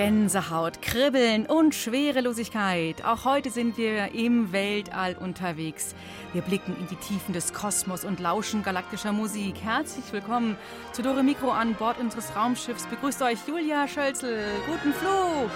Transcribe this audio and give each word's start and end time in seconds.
Gänsehaut, 0.00 0.80
Kribbeln 0.80 1.44
und 1.44 1.74
Schwerelosigkeit. 1.74 3.04
Auch 3.04 3.26
heute 3.26 3.50
sind 3.50 3.76
wir 3.76 4.14
im 4.14 4.50
Weltall 4.50 5.14
unterwegs. 5.14 5.94
Wir 6.32 6.40
blicken 6.40 6.74
in 6.80 6.86
die 6.86 6.96
Tiefen 6.96 7.34
des 7.34 7.52
Kosmos 7.52 8.06
und 8.06 8.18
lauschen 8.18 8.62
galaktischer 8.62 9.12
Musik. 9.12 9.56
Herzlich 9.62 10.10
willkommen 10.10 10.56
zu 10.92 11.02
Dore 11.02 11.22
Mikro 11.22 11.50
an 11.50 11.74
Bord 11.74 11.98
unseres 11.98 12.34
Raumschiffs. 12.34 12.86
Begrüßt 12.86 13.20
euch 13.20 13.40
Julia 13.46 13.86
Schölzel. 13.86 14.42
Guten 14.66 14.94
Flug! 14.94 15.50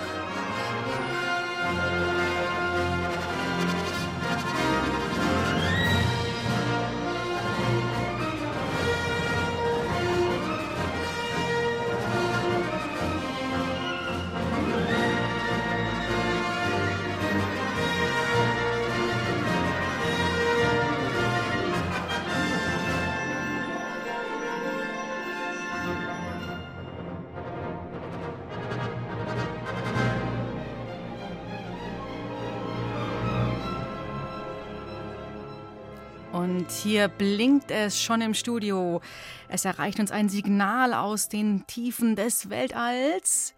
Und 36.35 36.69
hier 36.69 37.07
blinkt 37.07 37.71
es 37.71 38.03
schon 38.03 38.21
im 38.21 38.35
Studio. 38.35 39.01
Es 39.49 39.65
erreicht 39.65 40.01
uns 40.01 40.11
ein 40.11 40.29
Signal 40.29 40.93
aus 40.93 41.29
den 41.29 41.65
Tiefen 41.69 42.17
des 42.17 42.51
Weltalls. 42.51 43.55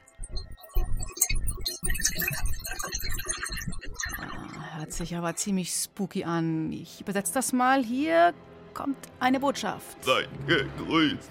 Ah, 4.19 4.79
hört 4.79 4.93
sich 4.93 5.17
aber 5.17 5.35
ziemlich 5.37 5.71
spooky 5.71 6.25
an. 6.25 6.71
Ich 6.71 7.01
übersetze 7.01 7.33
das 7.33 7.55
mal. 7.55 7.83
Hier 7.83 8.35
kommt 8.75 9.09
eine 9.21 9.41
Botschaft. 9.41 10.05
Seid 10.05 10.29
gegrüßt. 10.47 11.31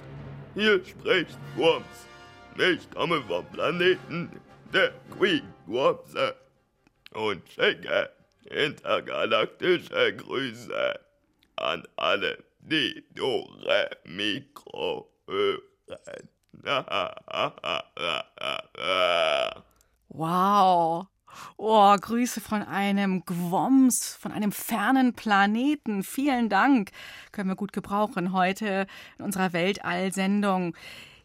Hier 0.56 0.84
spricht 0.84 1.38
Worms. 1.58 1.86
Ich 2.58 2.90
komme 2.90 3.22
vom 3.22 3.46
Planeten 3.52 4.32
der 4.74 4.94
Queen 5.16 5.44
Wormse 5.68 6.36
und 7.14 7.48
schicke 7.48 8.10
intergalaktische 8.50 10.16
Grüße 10.16 11.05
an 11.58 11.84
alle, 11.96 12.44
Dore 13.14 13.90
Mikro 14.06 15.12
hören. 15.28 16.30
Wow. 20.10 21.08
Oh, 21.58 21.96
Grüße 21.96 22.40
von 22.40 22.62
einem 22.64 23.26
Gwoms, 23.26 24.16
von 24.16 24.32
einem 24.32 24.52
fernen 24.52 25.14
Planeten. 25.14 26.04
Vielen 26.04 26.50
Dank. 26.50 26.92
Können 27.32 27.50
wir 27.50 27.56
gut 27.56 27.74
gebrauchen 27.74 28.32
heute 28.32 28.88
in 29.18 29.26
unserer 29.26 29.52
Weltall-Sendung. 29.54 30.76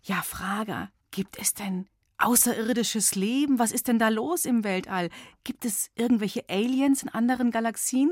Ja, 0.02 0.22
Frage. 0.22 0.88
Gibt 1.10 1.38
es 1.38 1.54
denn 1.54 1.88
außerirdisches 2.18 3.14
Leben? 3.14 3.58
Was 3.58 3.72
ist 3.72 3.88
denn 3.88 3.98
da 3.98 4.08
los 4.08 4.44
im 4.44 4.64
Weltall? 4.64 5.10
Gibt 5.44 5.64
es 5.64 5.90
irgendwelche 5.94 6.44
Aliens 6.48 7.02
in 7.02 7.08
anderen 7.08 7.50
Galaxien? 7.50 8.10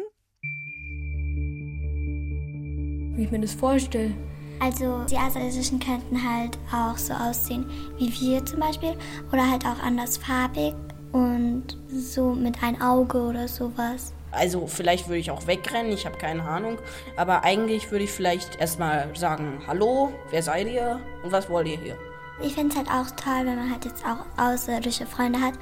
Wie 3.19 3.25
ich 3.25 3.31
mir 3.31 3.41
das 3.41 3.53
vorstelle. 3.53 4.13
Also 4.61 5.05
die 5.11 5.17
Außerirdischen 5.17 5.79
könnten 5.79 6.17
halt 6.17 6.59
auch 6.73 6.97
so 6.97 7.13
aussehen 7.13 7.67
wie 7.99 8.13
wir 8.21 8.45
zum 8.45 8.61
Beispiel 8.61 8.95
oder 9.33 9.49
halt 9.49 9.65
auch 9.67 9.81
andersfarbig 9.83 10.75
und 11.13 11.65
so 11.89 12.33
mit 12.33 12.63
ein 12.63 12.81
Auge 12.81 13.21
oder 13.21 13.47
sowas. 13.47 14.15
Also 14.31 14.67
vielleicht 14.67 15.09
würde 15.09 15.19
ich 15.19 15.31
auch 15.31 15.47
wegrennen, 15.47 15.93
ich 15.93 16.07
habe 16.07 16.19
keine 16.19 16.43
Ahnung. 16.43 16.79
Aber 17.17 17.45
eigentlich 17.45 17.91
würde 17.91 18.05
ich 18.05 18.11
vielleicht 18.11 18.61
erstmal 18.61 19.09
sagen, 19.17 19.63
hallo, 19.67 20.13
wer 20.31 20.43
seid 20.43 20.69
ihr 20.69 21.01
und 21.25 21.33
was 21.33 21.49
wollt 21.49 21.67
ihr 21.67 21.79
hier? 21.79 21.97
Ich 22.43 22.55
finde 22.55 22.73
es 22.73 22.77
halt 22.77 22.89
auch 22.89 23.11
toll, 23.17 23.47
wenn 23.47 23.57
man 23.57 23.71
halt 23.71 23.85
jetzt 23.85 24.05
auch 24.05 24.25
außerirdische 24.41 25.07
Freunde 25.07 25.41
hat, 25.41 25.55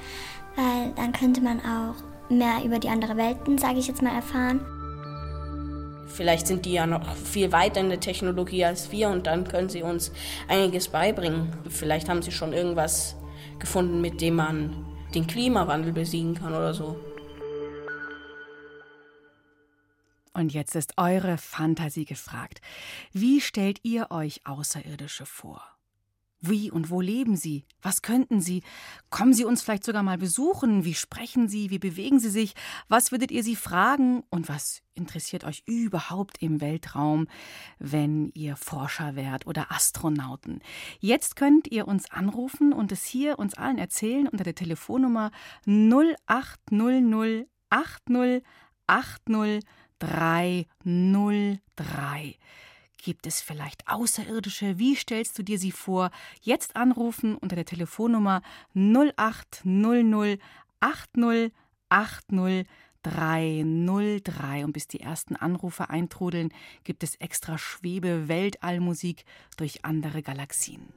weil 0.55 0.91
dann 0.95 1.13
könnte 1.13 1.41
man 1.41 1.59
auch 1.59 1.95
mehr 2.29 2.63
über 2.63 2.77
die 2.77 2.89
anderen 2.89 3.17
Welten, 3.17 3.57
sage 3.57 3.79
ich 3.79 3.87
jetzt 3.87 4.01
mal, 4.01 4.13
erfahren. 4.13 4.59
Vielleicht 6.07 6.47
sind 6.47 6.65
die 6.65 6.73
ja 6.73 6.87
noch 6.87 7.15
viel 7.15 7.51
weiter 7.51 7.81
in 7.81 7.89
der 7.89 7.99
Technologie 7.99 8.65
als 8.65 8.91
wir 8.91 9.09
und 9.09 9.27
dann 9.27 9.47
können 9.47 9.69
sie 9.69 9.83
uns 9.83 10.11
einiges 10.47 10.87
beibringen. 10.87 11.53
Vielleicht 11.69 12.09
haben 12.09 12.21
sie 12.21 12.31
schon 12.31 12.53
irgendwas 12.53 13.15
gefunden, 13.59 14.01
mit 14.01 14.21
dem 14.21 14.35
man 14.35 14.85
den 15.13 15.27
Klimawandel 15.27 15.93
besiegen 15.93 16.35
kann 16.35 16.53
oder 16.53 16.73
so. 16.73 16.99
Und 20.33 20.53
jetzt 20.53 20.75
ist 20.75 20.93
eure 20.97 21.37
Fantasie 21.37 22.05
gefragt. 22.05 22.61
Wie 23.11 23.41
stellt 23.41 23.79
ihr 23.83 24.11
euch 24.11 24.41
Außerirdische 24.45 25.25
vor? 25.25 25.76
Wie 26.39 26.69
und 26.69 26.91
wo 26.91 27.01
leben 27.01 27.35
Sie? 27.35 27.65
Was 27.81 28.03
könnten 28.03 28.41
Sie? 28.41 28.61
Kommen 29.09 29.33
Sie 29.33 29.43
uns 29.43 29.63
vielleicht 29.63 29.83
sogar 29.83 30.03
mal 30.03 30.19
besuchen? 30.19 30.85
Wie 30.85 30.93
sprechen 30.93 31.49
Sie? 31.49 31.71
Wie 31.71 31.79
bewegen 31.79 32.19
Sie 32.19 32.29
sich? 32.29 32.53
Was 32.87 33.11
würdet 33.11 33.31
ihr 33.31 33.43
Sie 33.43 33.55
fragen? 33.55 34.23
Und 34.29 34.47
was 34.47 34.83
interessiert 34.93 35.45
euch 35.45 35.63
überhaupt 35.65 36.37
im 36.41 36.61
Weltraum, 36.61 37.27
wenn 37.79 38.29
ihr 38.35 38.55
Forscher 38.55 39.15
wärt 39.15 39.47
oder 39.47 39.71
Astronauten? 39.71 40.61
Jetzt 40.99 41.35
könnt 41.35 41.71
ihr 41.71 41.87
uns 41.87 42.11
anrufen 42.11 42.71
und 42.71 42.91
es 42.91 43.03
hier 43.03 43.39
uns 43.39 43.55
allen 43.55 43.79
erzählen 43.79 44.27
unter 44.27 44.43
der 44.43 44.55
Telefonnummer 44.55 45.31
0800 45.65 47.47
80 47.69 48.43
80 48.87 49.63
303. 49.99 52.37
Gibt 52.97 53.27
es 53.27 53.41
vielleicht 53.41 53.87
Außerirdische? 53.87 54.79
Wie 54.79 54.95
stellst 54.95 55.37
du 55.37 55.43
dir 55.43 55.59
sie 55.59 55.71
vor? 55.71 56.11
Jetzt 56.41 56.75
anrufen 56.75 57.35
unter 57.35 57.55
der 57.55 57.65
Telefonnummer 57.65 58.41
0800 58.73 60.39
80 60.79 61.51
80 61.89 62.67
303. 63.03 64.65
Und 64.65 64.73
bis 64.73 64.87
die 64.87 64.99
ersten 64.99 65.35
Anrufe 65.35 65.89
eintrudeln, 65.89 66.51
gibt 66.83 67.03
es 67.03 67.15
extra 67.15 67.57
Schwebe-Weltallmusik 67.57 69.23
durch 69.55 69.85
andere 69.85 70.21
Galaxien. 70.21 70.93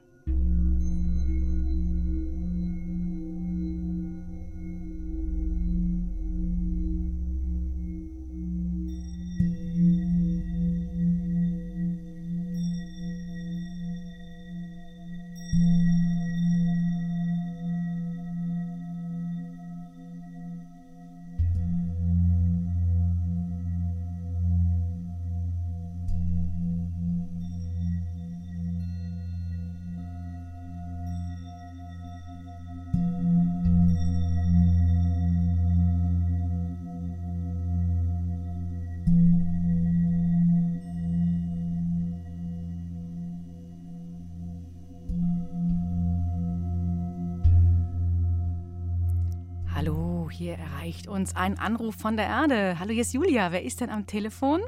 Erreicht 50.57 51.07
uns 51.07 51.35
ein 51.35 51.57
Anruf 51.59 51.95
von 51.95 52.17
der 52.17 52.25
Erde. 52.27 52.77
Hallo, 52.79 52.91
hier 52.91 53.01
ist 53.01 53.13
Julia. 53.13 53.51
Wer 53.51 53.63
ist 53.63 53.81
denn 53.81 53.89
am 53.89 54.07
Telefon? 54.07 54.61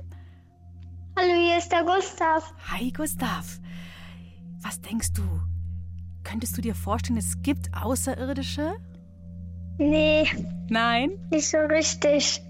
Hallo, 1.18 1.34
hier 1.34 1.58
ist 1.58 1.72
der 1.72 1.84
Gustav. 1.84 2.54
Hi, 2.72 2.92
Gustav. 2.92 3.60
Was 4.62 4.82
denkst 4.82 5.14
du? 5.14 5.24
Könntest 6.24 6.58
du 6.58 6.62
dir 6.62 6.74
vorstellen, 6.76 7.18
es 7.18 7.42
gibt 7.42 7.70
Außerirdische? 7.76 8.76
Nee, 9.78 10.28
Nein? 10.70 11.28
nicht 11.32 11.50
so 11.50 11.58
richtig. 11.58 12.42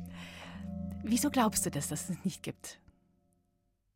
Wieso 1.03 1.29
glaubst 1.29 1.65
du 1.65 1.71
das, 1.71 1.87
dass 1.89 2.09
es 2.09 2.23
nicht 2.23 2.43
gibt? 2.43 2.79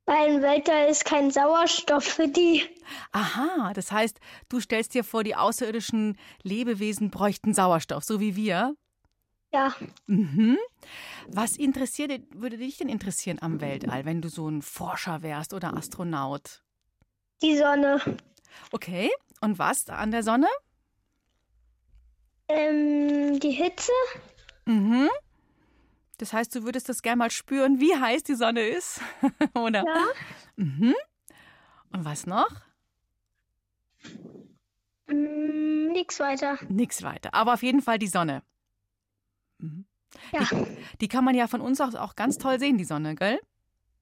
Weil 0.06 0.36
im 0.36 0.42
Weltall 0.42 0.88
ist 0.90 1.04
kein 1.04 1.32
Sauerstoff 1.32 2.06
für 2.06 2.30
die. 2.30 2.64
Aha, 3.12 3.74
das 3.74 3.92
heißt, 3.92 4.20
du 4.48 4.62
stellst 4.62 4.94
dir 4.94 5.04
vor, 5.04 5.24
die 5.26 5.36
außerirdischen 5.36 6.18
Lebewesen 6.44 7.12
bräuchten 7.12 7.54
Sauerstoff, 7.54 8.06
so 8.06 8.22
wie 8.22 8.38
wir? 8.38 8.74
Ja, 9.58 9.74
Mhm. 10.06 10.58
Was 11.30 11.58
interessiert, 11.58 12.22
würde 12.36 12.58
dich 12.58 12.78
denn 12.78 12.90
interessieren 12.90 13.40
am 13.42 13.60
Weltall, 13.60 14.06
wenn 14.06 14.22
du 14.22 14.30
so 14.30 14.48
ein 14.48 14.62
Forscher 14.62 15.24
wärst 15.24 15.54
oder 15.54 15.76
Astronaut? 15.76 16.62
die 17.42 17.58
Sonne. 17.58 18.00
Okay, 18.72 19.10
und 19.42 19.58
was 19.60 19.90
an 19.90 20.12
der 20.12 20.22
Sonne? 20.24 20.48
Ähm, 22.48 23.40
die 23.40 23.52
Hitze? 23.52 23.92
Mhm. 24.66 25.10
Das 26.20 26.34
heißt, 26.34 26.54
du 26.56 26.64
würdest 26.64 26.88
das 26.90 27.02
gerne 27.02 27.18
mal 27.18 27.32
spüren, 27.32 27.80
wie 27.80 27.96
heiß 27.96 28.24
die 28.24 28.36
Sonne 28.36 28.62
ist, 28.62 29.02
oder? 29.56 29.84
Ja. 29.86 30.06
Mhm. 30.56 30.94
Und 31.92 32.06
was 32.06 32.26
noch? 32.28 32.50
Mm, 35.08 35.92
nix 35.94 36.20
weiter. 36.20 36.58
Nix 36.70 37.02
weiter. 37.04 37.34
Aber 37.34 37.54
auf 37.54 37.64
jeden 37.64 37.82
Fall 37.82 37.98
die 38.00 38.08
Sonne. 38.08 38.42
Mhm. 39.60 39.86
Ja. 40.32 40.48
Die 41.02 41.08
kann 41.08 41.24
man 41.26 41.36
ja 41.36 41.48
von 41.48 41.62
uns 41.62 41.80
aus 41.82 41.96
auch 41.96 42.16
ganz 42.16 42.38
toll 42.38 42.60
sehen, 42.60 42.78
die 42.78 42.86
Sonne, 42.86 43.16
gell? 43.16 43.40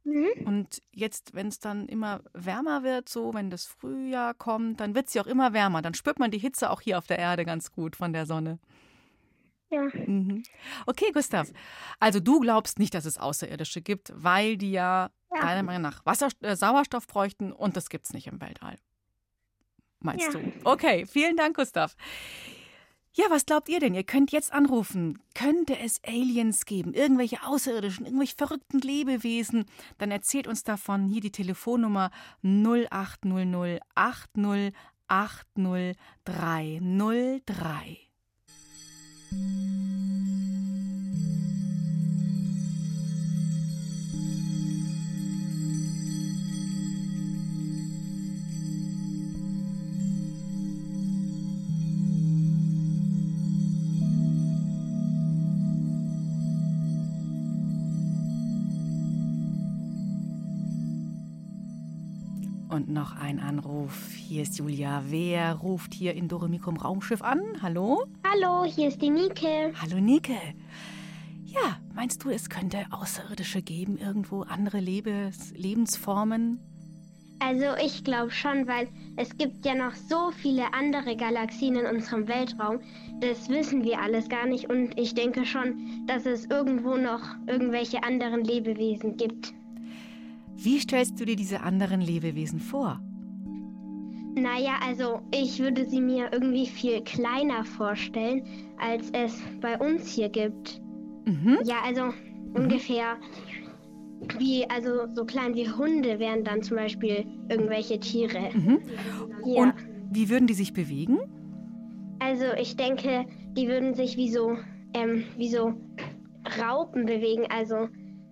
Mhm. 0.03 0.27
Und 0.45 0.81
jetzt, 0.91 1.33
wenn 1.33 1.47
es 1.47 1.59
dann 1.59 1.87
immer 1.87 2.21
wärmer 2.33 2.83
wird, 2.83 3.09
so 3.09 3.33
wenn 3.33 3.49
das 3.49 3.65
Frühjahr 3.65 4.33
kommt, 4.35 4.79
dann 4.79 4.93
wird 4.93 5.09
sie 5.09 5.19
auch 5.19 5.25
immer 5.27 5.51
wärmer. 5.53 5.81
Dann 5.81 5.95
spürt 5.95 6.19
man 6.19 6.29
die 6.31 6.37
Hitze 6.37 6.69
auch 6.69 6.81
hier 6.81 6.97
auf 6.99 7.07
der 7.07 7.17
Erde 7.17 7.43
ganz 7.43 7.71
gut 7.71 7.95
von 7.95 8.13
der 8.13 8.25
Sonne. 8.27 8.59
Ja. 9.71 9.81
Mhm. 9.81 10.43
Okay, 10.85 11.11
Gustav. 11.11 11.51
Also 11.99 12.19
du 12.19 12.39
glaubst 12.39 12.77
nicht, 12.77 12.93
dass 12.93 13.05
es 13.05 13.17
Außerirdische 13.17 13.81
gibt, 13.81 14.13
weil 14.15 14.57
die 14.57 14.71
ja, 14.71 15.09
Ja. 15.33 15.41
deiner 15.41 15.63
Meinung 15.63 15.81
nach 15.81 16.05
Wasser, 16.05 16.29
äh, 16.41 16.55
Sauerstoff 16.55 17.07
bräuchten 17.07 17.51
und 17.51 17.75
das 17.75 17.89
gibt's 17.89 18.13
nicht 18.13 18.27
im 18.27 18.39
Weltall. 18.41 18.77
Meinst 20.01 20.31
Ja. 20.33 20.39
du? 20.39 20.51
Okay, 20.65 21.07
vielen 21.07 21.35
Dank, 21.35 21.55
Gustav. 21.57 21.95
Ja, 23.17 23.27
was 23.29 23.45
glaubt 23.45 23.69
ihr 23.69 23.79
denn? 23.79 23.95
Ihr 23.95 24.03
könnt 24.03 24.33
jetzt 24.33 24.51
anrufen. 24.51 25.19
Könnte 25.33 25.79
es 25.79 26.01
Aliens 26.05 26.65
geben? 26.65 26.93
Irgendwelche 26.93 27.47
Außerirdischen, 27.47 28.05
irgendwelche 28.05 28.35
verrückten 28.35 28.79
Lebewesen? 28.79 29.63
Dann 29.97 30.11
erzählt 30.11 30.47
uns 30.47 30.65
davon. 30.65 31.07
Hier 31.07 31.21
die 31.21 31.31
Telefonnummer 31.31 32.11
0800 32.43 33.79
80 33.95 34.73
80 35.07 35.97
Und 62.75 62.89
noch 62.89 63.15
ein 63.15 63.39
Anruf. 63.39 64.11
Hier 64.11 64.41
ist 64.41 64.57
Julia. 64.57 65.01
Wer 65.07 65.53
ruft 65.53 65.93
hier 65.93 66.13
in 66.13 66.27
Doremikum 66.27 66.75
Raumschiff 66.75 67.21
an? 67.21 67.41
Hallo? 67.61 68.03
Hallo, 68.29 68.65
hier 68.65 68.89
ist 68.89 69.01
die 69.01 69.09
Nike. 69.09 69.71
Hallo 69.81 70.01
Nike. 70.01 70.35
Ja, 71.45 71.77
meinst 71.93 72.21
du, 72.25 72.29
es 72.31 72.49
könnte 72.49 72.85
Außerirdische 72.91 73.61
geben, 73.61 73.97
irgendwo 73.97 74.41
andere 74.41 74.81
Lebens 74.81 75.53
Lebensformen? 75.55 76.59
Also 77.39 77.81
ich 77.81 78.03
glaube 78.03 78.31
schon, 78.31 78.67
weil 78.67 78.89
es 79.15 79.37
gibt 79.37 79.65
ja 79.65 79.73
noch 79.73 79.95
so 79.95 80.31
viele 80.31 80.73
andere 80.73 81.15
Galaxien 81.15 81.77
in 81.77 81.85
unserem 81.85 82.27
Weltraum. 82.27 82.81
Das 83.21 83.47
wissen 83.47 83.85
wir 83.85 84.01
alles 84.01 84.27
gar 84.27 84.47
nicht 84.47 84.69
und 84.69 84.99
ich 84.99 85.15
denke 85.15 85.45
schon, 85.45 86.03
dass 86.07 86.25
es 86.25 86.45
irgendwo 86.47 86.97
noch 86.97 87.21
irgendwelche 87.47 88.03
anderen 88.03 88.43
Lebewesen 88.43 89.15
gibt. 89.15 89.53
Wie 90.55 90.79
stellst 90.79 91.19
du 91.19 91.25
dir 91.25 91.35
diese 91.35 91.61
anderen 91.61 92.01
Lebewesen 92.01 92.59
vor? 92.59 93.01
Naja, 94.35 94.73
also 94.85 95.21
ich 95.33 95.59
würde 95.59 95.85
sie 95.89 96.01
mir 96.01 96.29
irgendwie 96.33 96.65
viel 96.65 97.01
kleiner 97.01 97.63
vorstellen, 97.63 98.43
als 98.77 99.09
es 99.11 99.41
bei 99.61 99.77
uns 99.79 100.07
hier 100.07 100.29
gibt. 100.29 100.81
Mhm. 101.25 101.59
Ja, 101.63 101.77
also 101.83 102.13
ungefähr 102.53 103.17
wie, 104.37 104.69
also 104.69 105.07
so 105.13 105.25
klein 105.25 105.55
wie 105.55 105.69
Hunde 105.69 106.19
wären 106.19 106.43
dann 106.43 106.61
zum 106.61 106.77
Beispiel 106.77 107.25
irgendwelche 107.49 107.99
Tiere. 107.99 108.49
Mhm. 108.53 108.79
Ja. 109.45 109.63
Und 109.63 109.73
wie 110.11 110.29
würden 110.29 110.47
die 110.47 110.53
sich 110.53 110.73
bewegen? 110.73 111.19
Also 112.19 112.45
ich 112.59 112.75
denke, 112.75 113.25
die 113.57 113.67
würden 113.67 113.93
sich 113.93 114.17
wie 114.17 114.29
so, 114.29 114.57
ähm, 114.93 115.23
wie 115.37 115.49
so 115.49 115.73
Raupen 116.59 117.05
bewegen, 117.05 117.45
also 117.49 117.87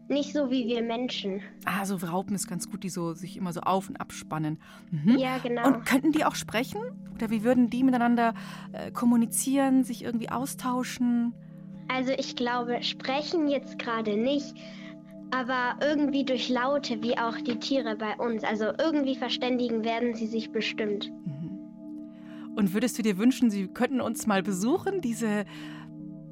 nicht 0.08 0.34
so 0.34 0.52
wie 0.52 0.68
wir 0.68 0.82
Menschen. 0.82 1.42
Ah, 1.66 1.86
so 1.86 1.96
Raupen 1.96 2.36
ist 2.36 2.48
ganz 2.48 2.70
gut, 2.70 2.84
die 2.84 2.90
so 2.90 3.14
sich 3.14 3.38
immer 3.38 3.54
so 3.54 3.62
auf 3.62 3.90
und 3.90 4.00
abspannen. 4.00 4.60
Mhm. 4.92 5.18
Ja, 5.18 5.38
genau. 5.38 5.68
Und 5.68 5.86
könnten 5.86 6.12
die 6.12 6.26
auch 6.26 6.36
sprechen? 6.36 6.82
Oder 7.16 7.30
wie 7.30 7.44
würden 7.44 7.70
die 7.70 7.84
miteinander 7.84 8.34
äh, 8.74 8.92
kommunizieren, 8.92 9.84
sich 9.84 10.04
irgendwie 10.04 10.30
austauschen? 10.30 11.34
Also 11.88 12.12
ich 12.18 12.36
glaube, 12.36 12.82
sprechen 12.84 13.48
jetzt 13.48 13.78
gerade 13.80 14.18
nicht, 14.18 14.56
aber 15.32 15.76
irgendwie 15.82 16.26
durch 16.26 16.50
Laute, 16.50 17.02
wie 17.02 17.18
auch 17.18 17.38
die 17.38 17.58
Tiere 17.58 17.96
bei 17.96 18.16
uns. 18.18 18.44
Also 18.44 18.66
irgendwie 18.78 19.16
verständigen 19.16 19.84
werden 19.84 20.16
sie 20.16 20.28
sich 20.28 20.52
bestimmt. 20.52 21.12
Und 22.56 22.74
würdest 22.74 22.98
du 22.98 23.02
dir 23.02 23.18
wünschen, 23.18 23.50
sie 23.50 23.68
könnten 23.68 24.00
uns 24.00 24.28
mal 24.28 24.44
besuchen, 24.44 25.02
diese 25.02 25.46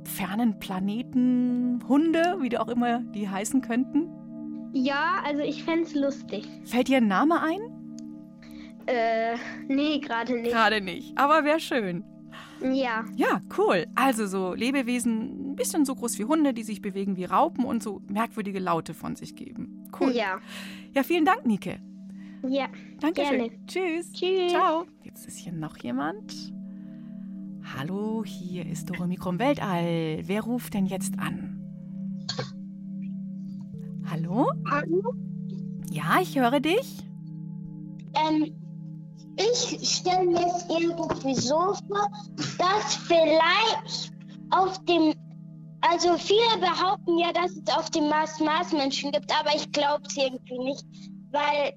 fernen 0.03 0.59
Planeten, 0.59 1.79
Hunde, 1.87 2.37
wie 2.41 2.49
die 2.49 2.57
auch 2.57 2.67
immer 2.67 2.99
die 2.99 3.29
heißen 3.29 3.61
könnten? 3.61 4.09
Ja, 4.73 5.21
also 5.25 5.41
ich 5.41 5.63
fände 5.63 5.83
es 5.83 5.93
lustig. 5.95 6.47
Fällt 6.65 6.87
dir 6.87 6.97
ein 6.97 7.07
Name 7.07 7.41
ein? 7.41 7.59
Äh, 8.87 9.35
nee, 9.67 9.99
gerade 9.99 10.33
nicht. 10.39 10.51
Gerade 10.51 10.81
nicht, 10.81 11.17
aber 11.17 11.43
wäre 11.43 11.59
schön. 11.59 12.03
Ja, 12.61 13.03
Ja, 13.15 13.41
cool. 13.57 13.87
Also 13.95 14.27
so 14.27 14.53
Lebewesen, 14.53 15.51
ein 15.51 15.55
bisschen 15.55 15.83
so 15.83 15.95
groß 15.95 16.19
wie 16.19 16.25
Hunde, 16.25 16.53
die 16.53 16.63
sich 16.63 16.81
bewegen 16.81 17.17
wie 17.17 17.25
Raupen 17.25 17.65
und 17.65 17.81
so 17.81 18.01
merkwürdige 18.07 18.59
Laute 18.59 18.93
von 18.93 19.15
sich 19.15 19.35
geben. 19.35 19.83
Cool. 19.99 20.11
ja, 20.11 20.39
Ja, 20.93 21.01
vielen 21.03 21.25
Dank, 21.25 21.45
Nike. 21.45 21.79
ja. 22.47 22.67
Dankeschön. 22.99 23.39
Gerne. 23.39 23.65
Tschüss. 23.65 24.11
Tschüss. 24.13 24.51
Ciao. 24.51 24.85
Jetzt 25.03 25.25
ist 25.27 25.37
hier 25.39 25.53
noch 25.53 25.77
jemand. 25.77 26.53
Hallo, 27.77 28.23
hier 28.25 28.65
ist 28.65 28.89
Dore 28.89 29.07
Mikro 29.07 29.29
im 29.29 29.39
Weltall. 29.39 30.21
Wer 30.23 30.41
ruft 30.41 30.73
denn 30.73 30.87
jetzt 30.87 31.17
an? 31.17 31.57
Hallo? 34.09 34.51
Hallo? 34.69 35.13
Ja, 35.89 36.19
ich 36.21 36.37
höre 36.37 36.59
dich. 36.59 36.97
Ähm, 38.13 38.53
ich 39.37 39.89
stelle 39.89 40.25
mir 40.25 40.41
jetzt 40.41 40.69
irgendwie 40.69 41.35
so 41.35 41.73
vor, 41.87 42.11
dass 42.57 42.95
vielleicht 42.95 44.11
auf 44.49 44.77
dem, 44.85 45.13
also 45.81 46.17
viele 46.17 46.59
behaupten 46.59 47.17
ja, 47.19 47.31
dass 47.31 47.51
es 47.51 47.73
auf 47.73 47.89
dem 47.89 48.09
Mars 48.09 48.39
Marsmenschen 48.41 49.11
gibt, 49.11 49.31
aber 49.39 49.55
ich 49.55 49.71
glaube 49.71 50.03
es 50.07 50.17
irgendwie 50.17 50.59
nicht, 50.59 50.85
weil 51.31 51.73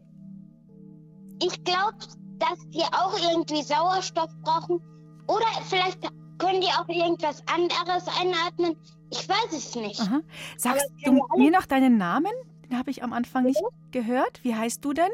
ich 1.41 1.63
glaube, 1.63 1.99
dass 2.39 2.59
die 2.71 2.83
auch 2.83 3.17
irgendwie 3.33 3.63
Sauerstoff 3.63 4.31
brauchen 4.43 4.81
oder 5.27 5.47
vielleicht 5.69 6.01
können 6.39 6.61
die 6.61 6.69
auch 6.69 6.89
irgendwas 6.89 7.43
anderes 7.47 8.07
einatmen. 8.21 8.77
Ich 9.11 9.29
weiß 9.29 9.53
es 9.53 9.75
nicht. 9.75 10.01
Aha. 10.01 10.21
Sagst 10.57 10.87
Aber 11.07 11.21
du 11.21 11.39
mir 11.39 11.51
noch 11.51 11.67
deinen 11.67 11.97
Namen? 11.97 12.33
Den 12.69 12.79
habe 12.79 12.91
ich 12.91 13.03
am 13.03 13.13
Anfang 13.13 13.45
nicht 13.45 13.63
gehört. 13.93 14.43
Wie 14.43 14.55
heißt 14.55 14.85
du 14.85 14.93
denn? 14.93 15.11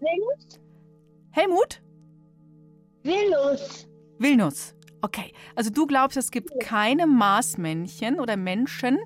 Venus? 0.00 0.60
Helmut? 1.30 1.82
Venus. 3.02 3.86
Wilnus. 4.18 4.74
Okay. 5.02 5.32
Also 5.54 5.70
du 5.70 5.86
glaubst, 5.86 6.16
es 6.16 6.30
gibt 6.30 6.50
keine 6.60 7.06
Marsmännchen 7.06 8.18
oder 8.20 8.36
Menschen. 8.36 8.98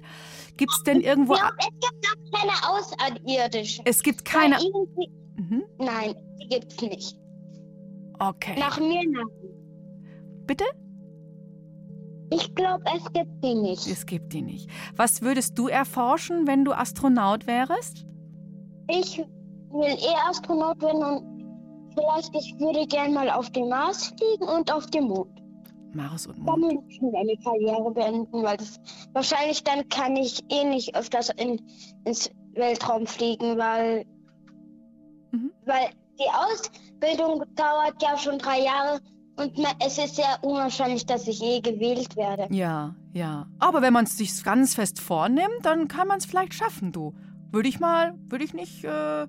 Gibt 0.56 0.72
es 0.72 0.82
denn 0.84 1.00
irgendwo... 1.00 1.34
Ja, 1.34 1.50
es 1.58 1.66
gibt 1.66 2.06
auch 2.06 2.38
keine 2.38 2.52
Außerirdischen. 2.70 3.84
Es 3.86 4.02
gibt 4.02 4.24
keine... 4.24 4.58
Mhm. 5.36 5.64
Nein, 5.78 6.14
die 6.40 6.48
gibt's 6.48 6.80
nicht. 6.80 7.16
Okay. 8.18 8.58
Nach 8.58 8.78
mir 8.78 9.02
nach. 9.10 9.24
Bitte? 10.48 10.64
Ich 12.30 12.54
glaube, 12.54 12.82
es 12.96 13.04
gibt 13.12 13.44
die 13.44 13.54
nicht. 13.54 13.86
Es 13.86 14.04
gibt 14.06 14.32
die 14.32 14.42
nicht. 14.42 14.68
Was 14.96 15.22
würdest 15.22 15.58
du 15.58 15.68
erforschen, 15.68 16.46
wenn 16.46 16.64
du 16.64 16.72
Astronaut 16.72 17.46
wärst? 17.46 18.04
Ich 18.90 19.18
will 19.18 19.84
eh 19.84 20.28
Astronaut 20.28 20.80
werden 20.82 21.02
und 21.04 21.92
vielleicht 21.94 22.34
ich 22.34 22.54
würde 22.58 22.86
gerne 22.86 23.12
mal 23.14 23.30
auf 23.30 23.50
dem 23.50 23.68
Mars 23.68 24.12
fliegen 24.18 24.48
und 24.48 24.72
auf 24.72 24.86
dem 24.86 25.04
Mond. 25.04 25.30
Mars 25.94 26.26
und 26.26 26.36
Dann 26.46 26.60
Mond. 26.60 26.72
will 26.72 26.78
ich 26.88 26.96
schon 26.96 27.10
meine 27.12 27.36
Karriere 27.44 27.90
beenden, 27.92 28.42
weil 28.42 28.56
das 28.56 28.78
wahrscheinlich 29.12 29.62
dann 29.64 29.86
kann 29.90 30.16
ich 30.16 30.40
eh 30.50 30.64
nicht 30.64 30.94
öfters 30.96 31.30
in, 31.36 31.60
ins 32.04 32.30
Weltraum 32.54 33.06
fliegen, 33.06 33.56
weil, 33.58 34.04
Mhm. 35.32 35.50
weil 35.66 35.88
die 36.18 36.30
Ausbildung 36.30 37.42
dauert 37.54 38.02
ja 38.02 38.16
schon 38.16 38.38
drei 38.38 38.60
Jahre 38.62 39.00
und 39.38 39.52
es 39.84 39.98
ist 39.98 40.16
sehr 40.16 40.38
unwahrscheinlich, 40.42 41.06
dass 41.06 41.28
ich 41.28 41.38
je 41.38 41.60
gewählt 41.60 42.16
werde. 42.16 42.52
Ja, 42.52 42.96
ja. 43.12 43.46
Aber 43.58 43.82
wenn 43.82 43.92
man 43.92 44.04
es 44.04 44.16
sich 44.16 44.42
ganz 44.42 44.74
fest 44.74 45.00
vornimmt, 45.00 45.62
dann 45.62 45.86
kann 45.86 46.08
man 46.08 46.18
es 46.18 46.26
vielleicht 46.26 46.54
schaffen, 46.54 46.90
du. 46.90 47.14
Würde 47.52 47.68
ich 47.68 47.78
mal, 47.78 48.18
würde 48.28 48.44
ich 48.44 48.52
nicht, 48.52 48.84
äh, 48.84 49.26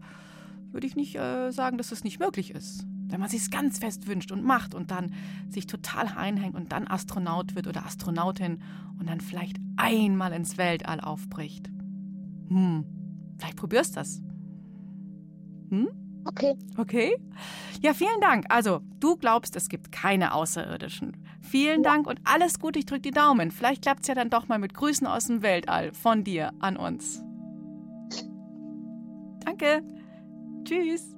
würde 0.71 0.87
ich 0.87 0.95
nicht 0.95 1.15
äh, 1.15 1.51
sagen, 1.51 1.77
dass 1.77 1.91
es 1.91 2.03
nicht 2.03 2.19
möglich 2.19 2.51
ist. 2.51 2.85
Wenn 3.07 3.19
man 3.19 3.29
sich 3.29 3.49
ganz 3.51 3.79
fest 3.79 4.07
wünscht 4.07 4.31
und 4.31 4.43
macht 4.43 4.73
und 4.73 4.91
dann 4.91 5.13
sich 5.49 5.67
total 5.67 6.07
einhängt 6.07 6.55
und 6.55 6.71
dann 6.71 6.87
Astronaut 6.87 7.55
wird 7.55 7.67
oder 7.67 7.85
Astronautin 7.85 8.61
und 8.99 9.07
dann 9.07 9.21
vielleicht 9.21 9.57
einmal 9.77 10.33
ins 10.33 10.57
Weltall 10.57 10.99
aufbricht. 11.01 11.69
Hm, 12.49 12.83
vielleicht 13.37 13.57
probierst 13.57 13.95
das. 13.95 14.21
Hm? 15.69 16.08
Okay. 16.25 16.55
Okay. 16.77 17.15
Ja, 17.81 17.93
vielen 17.93 18.19
Dank. 18.21 18.45
Also, 18.49 18.81
du 18.99 19.15
glaubst, 19.15 19.55
es 19.55 19.69
gibt 19.69 19.91
keine 19.91 20.33
Außerirdischen. 20.33 21.17
Vielen 21.41 21.81
Dank 21.81 22.07
und 22.07 22.19
alles 22.25 22.59
Gute. 22.59 22.79
Ich 22.79 22.85
drücke 22.85 23.01
die 23.01 23.11
Daumen. 23.11 23.51
Vielleicht 23.51 23.81
klappt 23.81 24.01
es 24.01 24.07
ja 24.07 24.15
dann 24.15 24.29
doch 24.29 24.47
mal 24.47 24.59
mit 24.59 24.73
Grüßen 24.73 25.07
aus 25.07 25.27
dem 25.27 25.41
Weltall 25.41 25.93
von 25.93 26.23
dir 26.23 26.51
an 26.59 26.77
uns. 26.77 27.23
Danke. 29.45 29.81
Tschüss. 30.65 31.15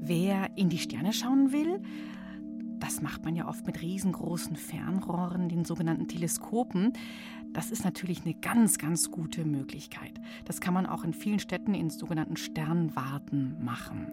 Wer 0.00 0.50
in 0.56 0.68
die 0.68 0.78
Sterne 0.78 1.12
schauen 1.12 1.52
will, 1.52 1.80
das 2.78 3.02
macht 3.02 3.24
man 3.24 3.34
ja 3.34 3.48
oft 3.48 3.66
mit 3.66 3.80
riesengroßen 3.80 4.56
Fernrohren, 4.56 5.48
den 5.48 5.64
sogenannten 5.64 6.08
Teleskopen. 6.08 6.92
Das 7.52 7.70
ist 7.70 7.84
natürlich 7.84 8.24
eine 8.24 8.34
ganz, 8.34 8.78
ganz 8.78 9.10
gute 9.10 9.44
Möglichkeit. 9.44 10.12
Das 10.44 10.60
kann 10.60 10.74
man 10.74 10.86
auch 10.86 11.04
in 11.04 11.12
vielen 11.12 11.38
Städten 11.38 11.74
in 11.74 11.90
sogenannten 11.90 12.36
Sternwarten 12.36 13.56
machen. 13.64 14.06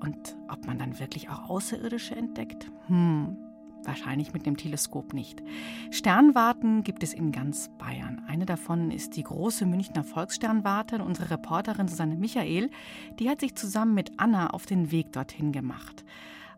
Und 0.00 0.36
ob 0.48 0.66
man 0.66 0.78
dann 0.78 0.98
wirklich 0.98 1.28
auch 1.28 1.48
Außerirdische 1.48 2.14
entdeckt? 2.16 2.70
Hm, 2.88 3.36
wahrscheinlich 3.84 4.32
mit 4.32 4.46
dem 4.46 4.56
Teleskop 4.56 5.14
nicht. 5.14 5.42
Sternwarten 5.90 6.82
gibt 6.82 7.02
es 7.02 7.14
in 7.14 7.32
ganz 7.32 7.70
Bayern. 7.78 8.22
Eine 8.26 8.46
davon 8.46 8.90
ist 8.90 9.16
die 9.16 9.22
große 9.22 9.66
Münchner 9.66 10.04
Volkssternwarte. 10.04 11.02
Unsere 11.02 11.30
Reporterin 11.30 11.88
Susanne 11.88 12.16
Michael, 12.16 12.70
die 13.18 13.30
hat 13.30 13.40
sich 13.40 13.54
zusammen 13.54 13.94
mit 13.94 14.12
Anna 14.18 14.50
auf 14.50 14.66
den 14.66 14.90
Weg 14.90 15.12
dorthin 15.12 15.52
gemacht. 15.52 16.04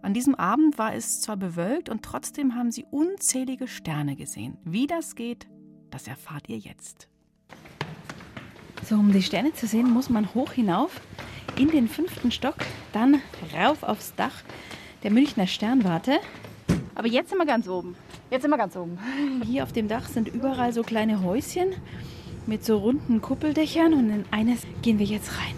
An 0.00 0.14
diesem 0.14 0.34
Abend 0.36 0.78
war 0.78 0.94
es 0.94 1.20
zwar 1.20 1.36
bewölkt 1.36 1.88
und 1.88 2.02
trotzdem 2.02 2.54
haben 2.54 2.70
sie 2.70 2.86
unzählige 2.90 3.66
Sterne 3.66 4.14
gesehen. 4.14 4.56
Wie 4.64 4.86
das 4.86 5.16
geht, 5.16 5.48
das 5.90 6.06
erfahrt 6.06 6.48
ihr 6.48 6.58
jetzt. 6.58 7.08
So, 8.84 8.94
um 8.94 9.12
die 9.12 9.22
Sterne 9.22 9.52
zu 9.52 9.66
sehen, 9.66 9.90
muss 9.90 10.08
man 10.08 10.34
hoch 10.34 10.52
hinauf 10.52 11.00
in 11.56 11.68
den 11.70 11.88
fünften 11.88 12.30
Stock, 12.30 12.56
dann 12.92 13.20
rauf 13.54 13.82
aufs 13.82 14.14
Dach 14.14 14.44
der 15.02 15.10
Münchner 15.10 15.46
Sternwarte. 15.46 16.20
Aber 16.94 17.08
jetzt 17.08 17.30
sind 17.30 17.38
wir 17.38 17.46
ganz 17.46 17.68
oben. 17.68 17.96
Jetzt 18.30 18.42
sind 18.42 18.50
wir 18.50 18.56
ganz 18.56 18.76
oben. 18.76 18.98
Hier 19.44 19.64
auf 19.64 19.72
dem 19.72 19.88
Dach 19.88 20.08
sind 20.08 20.28
überall 20.28 20.72
so 20.72 20.82
kleine 20.82 21.22
Häuschen 21.22 21.70
mit 22.46 22.64
so 22.64 22.78
runden 22.78 23.20
Kuppeldächern 23.20 23.92
und 23.94 24.10
in 24.10 24.24
eines 24.30 24.62
gehen 24.82 24.98
wir 24.98 25.06
jetzt 25.06 25.32
rein. 25.38 25.57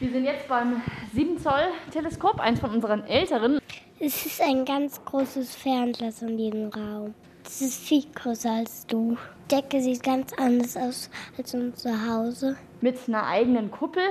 Wir 0.00 0.12
sind 0.12 0.24
jetzt 0.24 0.46
beim 0.46 0.80
7 1.12 1.38
Zoll 1.38 1.72
Teleskop, 1.90 2.38
eins 2.38 2.60
von 2.60 2.70
unseren 2.70 3.04
älteren. 3.06 3.58
Es 3.98 4.26
ist 4.26 4.40
ein 4.40 4.64
ganz 4.64 5.04
großes 5.04 5.56
Fernglas 5.56 6.22
in 6.22 6.36
diesem 6.36 6.68
Raum. 6.68 7.14
Es 7.44 7.60
ist 7.60 7.82
viel 7.82 8.04
größer 8.14 8.48
als 8.48 8.86
du. 8.86 9.16
Die 9.50 9.56
Decke 9.56 9.80
sieht 9.80 10.04
ganz 10.04 10.32
anders 10.34 10.76
aus 10.76 11.10
als 11.36 11.52
unser 11.52 12.08
Hause. 12.08 12.56
mit 12.80 12.96
einer 13.08 13.26
eigenen 13.26 13.72
Kuppel, 13.72 14.04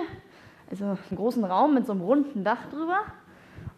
also 0.70 0.84
einem 0.84 0.98
großen 1.16 1.46
Raum 1.46 1.76
mit 1.76 1.86
so 1.86 1.94
einem 1.94 2.02
runden 2.02 2.44
Dach 2.44 2.66
drüber. 2.70 3.00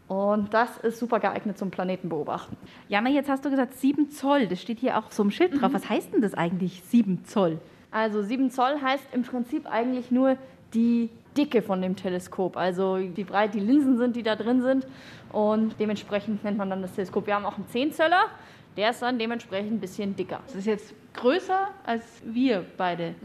Und 0.08 0.52
das 0.52 0.80
ist 0.80 0.98
super 0.98 1.20
geeignet 1.20 1.60
zum 1.60 1.70
Planeten 1.70 2.10
beobachten. 2.10 2.58
Jana, 2.88 3.12
jetzt 3.12 3.30
hast 3.30 3.46
du 3.46 3.52
gesagt 3.52 3.76
7 3.76 4.10
Zoll. 4.10 4.48
Das 4.48 4.60
steht 4.60 4.80
hier 4.80 4.98
auch 4.98 5.12
so 5.12 5.22
im 5.22 5.30
Schild 5.30 5.62
drauf. 5.62 5.74
Was 5.74 5.88
heißt 5.88 6.12
denn 6.12 6.22
das 6.22 6.34
eigentlich, 6.34 6.82
7 6.86 7.24
Zoll? 7.26 7.60
Also 7.92 8.24
7 8.24 8.50
Zoll 8.50 8.82
heißt 8.82 9.04
im 9.12 9.22
Prinzip 9.22 9.68
eigentlich 9.68 10.10
nur 10.10 10.38
die 10.74 11.10
Dicke 11.40 11.62
von 11.62 11.82
dem 11.82 11.96
Teleskop, 11.96 12.58
also 12.58 13.00
wie 13.00 13.24
breit 13.24 13.54
die 13.54 13.62
Linsen 13.62 13.98
sind, 13.98 14.16
die 14.18 14.24
da 14.24 14.36
drin 14.36 14.62
sind. 14.62 14.86
Und 15.32 15.80
dementsprechend 15.80 16.44
nennt 16.44 16.58
man 16.58 16.70
dann 16.70 16.82
das 16.82 16.94
Teleskop. 16.94 17.28
Wir 17.28 17.36
haben 17.36 17.46
auch 17.46 17.56
einen 17.56 17.68
10 17.68 17.94
Zöller, 17.94 18.26
der 18.76 18.90
ist 18.90 19.02
dann 19.02 19.18
dementsprechend 19.18 19.72
ein 19.72 19.80
bisschen 19.80 20.16
dicker. 20.16 20.42
Das 20.46 20.56
ist 20.56 20.66
jetzt 20.66 20.94
größer 21.20 21.68
als 21.86 22.04
wir 22.24 22.66
beide. 22.78 23.16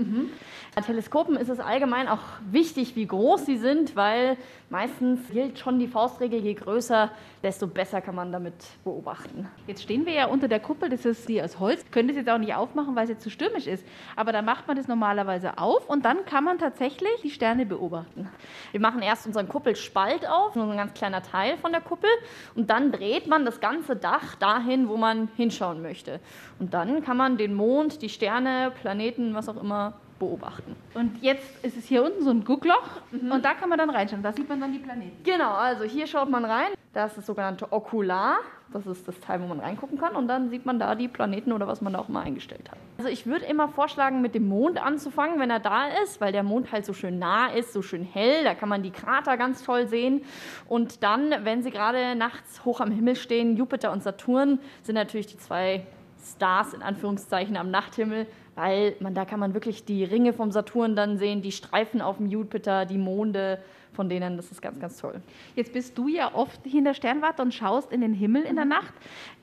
Bei 0.74 0.80
Teleskopen 0.80 1.36
ist 1.36 1.48
es 1.48 1.60
allgemein 1.60 2.08
auch 2.08 2.20
wichtig, 2.50 2.96
wie 2.96 3.06
groß 3.06 3.46
sie 3.46 3.56
sind, 3.56 3.94
weil 3.94 4.36
meistens 4.70 5.20
gilt 5.30 5.58
schon 5.58 5.78
die 5.78 5.86
Faustregel, 5.86 6.40
je 6.40 6.54
größer, 6.54 7.10
desto 7.42 7.66
besser 7.66 8.00
kann 8.00 8.14
man 8.14 8.32
damit 8.32 8.54
beobachten. 8.82 9.48
Jetzt 9.66 9.82
stehen 9.82 10.06
wir 10.06 10.12
ja 10.12 10.26
unter 10.26 10.48
der 10.48 10.58
Kuppel, 10.58 10.88
das 10.88 11.04
ist 11.04 11.28
die 11.28 11.40
aus 11.42 11.60
Holz. 11.60 11.84
Können 11.90 12.08
das 12.08 12.16
jetzt 12.16 12.28
auch 12.28 12.38
nicht 12.38 12.54
aufmachen, 12.54 12.96
weil 12.96 13.04
es 13.04 13.10
jetzt 13.10 13.22
zu 13.22 13.30
stürmisch 13.30 13.66
ist. 13.66 13.86
Aber 14.16 14.32
dann 14.32 14.44
macht 14.44 14.66
man 14.66 14.76
das 14.76 14.88
normalerweise 14.88 15.58
auf 15.58 15.88
und 15.88 16.04
dann 16.04 16.24
kann 16.24 16.42
man 16.42 16.58
tatsächlich 16.58 17.20
die 17.22 17.30
Sterne 17.30 17.66
beobachten. 17.66 18.28
Wir 18.72 18.80
machen 18.80 19.02
erst 19.02 19.26
unseren 19.26 19.48
Kuppelspalt 19.48 20.28
auf, 20.28 20.56
nur 20.56 20.64
so 20.64 20.72
ein 20.72 20.76
ganz 20.76 20.94
kleiner 20.94 21.22
Teil 21.22 21.56
von 21.58 21.70
der 21.70 21.80
Kuppel, 21.80 22.10
und 22.56 22.70
dann 22.70 22.90
dreht 22.90 23.28
man 23.28 23.44
das 23.44 23.60
ganze 23.60 23.94
Dach 23.94 24.34
dahin, 24.36 24.88
wo 24.88 24.96
man 24.96 25.28
hinschauen 25.36 25.82
möchte. 25.82 26.20
Und 26.58 26.74
dann 26.74 27.04
kann 27.04 27.16
man 27.16 27.36
den 27.36 27.54
Mond, 27.54 27.83
die 27.88 28.08
Sterne, 28.08 28.72
Planeten, 28.80 29.34
was 29.34 29.48
auch 29.48 29.60
immer 29.60 29.94
beobachten. 30.18 30.76
Und 30.94 31.22
jetzt 31.22 31.64
ist 31.64 31.76
es 31.76 31.86
hier 31.86 32.04
unten 32.04 32.22
so 32.22 32.30
ein 32.30 32.44
Guckloch 32.44 33.00
und 33.12 33.44
da 33.44 33.54
kann 33.54 33.68
man 33.68 33.78
dann 33.78 33.90
reinschauen. 33.90 34.22
Da 34.22 34.32
sieht 34.32 34.48
man 34.48 34.60
dann 34.60 34.72
die 34.72 34.78
Planeten. 34.78 35.22
Genau, 35.24 35.52
also 35.52 35.84
hier 35.84 36.06
schaut 36.06 36.30
man 36.30 36.44
rein. 36.44 36.68
Das 36.92 37.12
ist 37.12 37.18
das 37.18 37.26
sogenannte 37.26 37.72
Okular. 37.72 38.38
Das 38.72 38.86
ist 38.86 39.06
das 39.06 39.18
Teil, 39.20 39.40
wo 39.40 39.46
man 39.46 39.60
reingucken 39.60 39.98
kann. 39.98 40.16
Und 40.16 40.26
dann 40.28 40.48
sieht 40.50 40.64
man 40.66 40.78
da 40.78 40.94
die 40.94 41.08
Planeten 41.08 41.52
oder 41.52 41.66
was 41.66 41.80
man 41.80 41.92
da 41.92 41.98
auch 41.98 42.08
mal 42.08 42.22
eingestellt 42.22 42.70
hat. 42.70 42.78
Also 42.98 43.10
ich 43.10 43.26
würde 43.26 43.44
immer 43.44 43.68
vorschlagen, 43.68 44.20
mit 44.20 44.34
dem 44.34 44.48
Mond 44.48 44.84
anzufangen, 44.84 45.38
wenn 45.38 45.50
er 45.50 45.60
da 45.60 45.88
ist, 46.02 46.20
weil 46.20 46.32
der 46.32 46.42
Mond 46.42 46.72
halt 46.72 46.86
so 46.86 46.92
schön 46.92 47.18
nah 47.18 47.48
ist, 47.48 47.72
so 47.72 47.82
schön 47.82 48.02
hell. 48.04 48.44
Da 48.44 48.54
kann 48.54 48.68
man 48.68 48.82
die 48.82 48.90
Krater 48.90 49.36
ganz 49.36 49.62
toll 49.64 49.86
sehen. 49.86 50.22
Und 50.68 51.02
dann, 51.02 51.34
wenn 51.42 51.62
sie 51.62 51.70
gerade 51.70 52.14
nachts 52.16 52.64
hoch 52.64 52.80
am 52.80 52.90
Himmel 52.90 53.16
stehen, 53.16 53.56
Jupiter 53.56 53.92
und 53.92 54.02
Saturn 54.02 54.60
sind 54.82 54.94
natürlich 54.94 55.26
die 55.26 55.38
zwei 55.38 55.86
Stars 56.24 56.72
in 56.74 56.82
Anführungszeichen 56.82 57.56
am 57.56 57.70
Nachthimmel, 57.70 58.26
weil 58.54 58.96
man 59.00 59.14
da 59.14 59.24
kann 59.24 59.40
man 59.40 59.54
wirklich 59.54 59.84
die 59.84 60.04
Ringe 60.04 60.32
vom 60.32 60.50
Saturn 60.50 60.96
dann 60.96 61.18
sehen, 61.18 61.42
die 61.42 61.52
Streifen 61.52 62.00
auf 62.00 62.16
dem 62.16 62.26
Jupiter, 62.26 62.86
die 62.86 62.98
Monde 62.98 63.58
von 63.92 64.08
denen, 64.08 64.36
das 64.36 64.50
ist 64.50 64.60
ganz, 64.60 64.80
ganz 64.80 64.98
toll. 64.98 65.22
Jetzt 65.54 65.72
bist 65.72 65.96
du 65.96 66.08
ja 66.08 66.34
oft 66.34 66.60
hier 66.64 66.80
in 66.80 66.84
der 66.84 66.94
Sternwarte 66.94 67.42
und 67.42 67.54
schaust 67.54 67.92
in 67.92 68.00
den 68.00 68.12
Himmel 68.12 68.42
in 68.42 68.56
der 68.56 68.64
Nacht. 68.64 68.92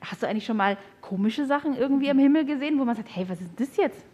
Hast 0.00 0.22
du 0.22 0.28
eigentlich 0.28 0.44
schon 0.44 0.58
mal 0.58 0.76
komische 1.00 1.46
Sachen 1.46 1.74
irgendwie 1.76 2.10
am 2.10 2.18
Himmel 2.18 2.44
gesehen, 2.44 2.78
wo 2.78 2.84
man 2.84 2.96
sagt, 2.96 3.08
hey, 3.14 3.26
was 3.28 3.40
ist 3.40 3.50
das 3.56 3.76
jetzt? 3.76 4.04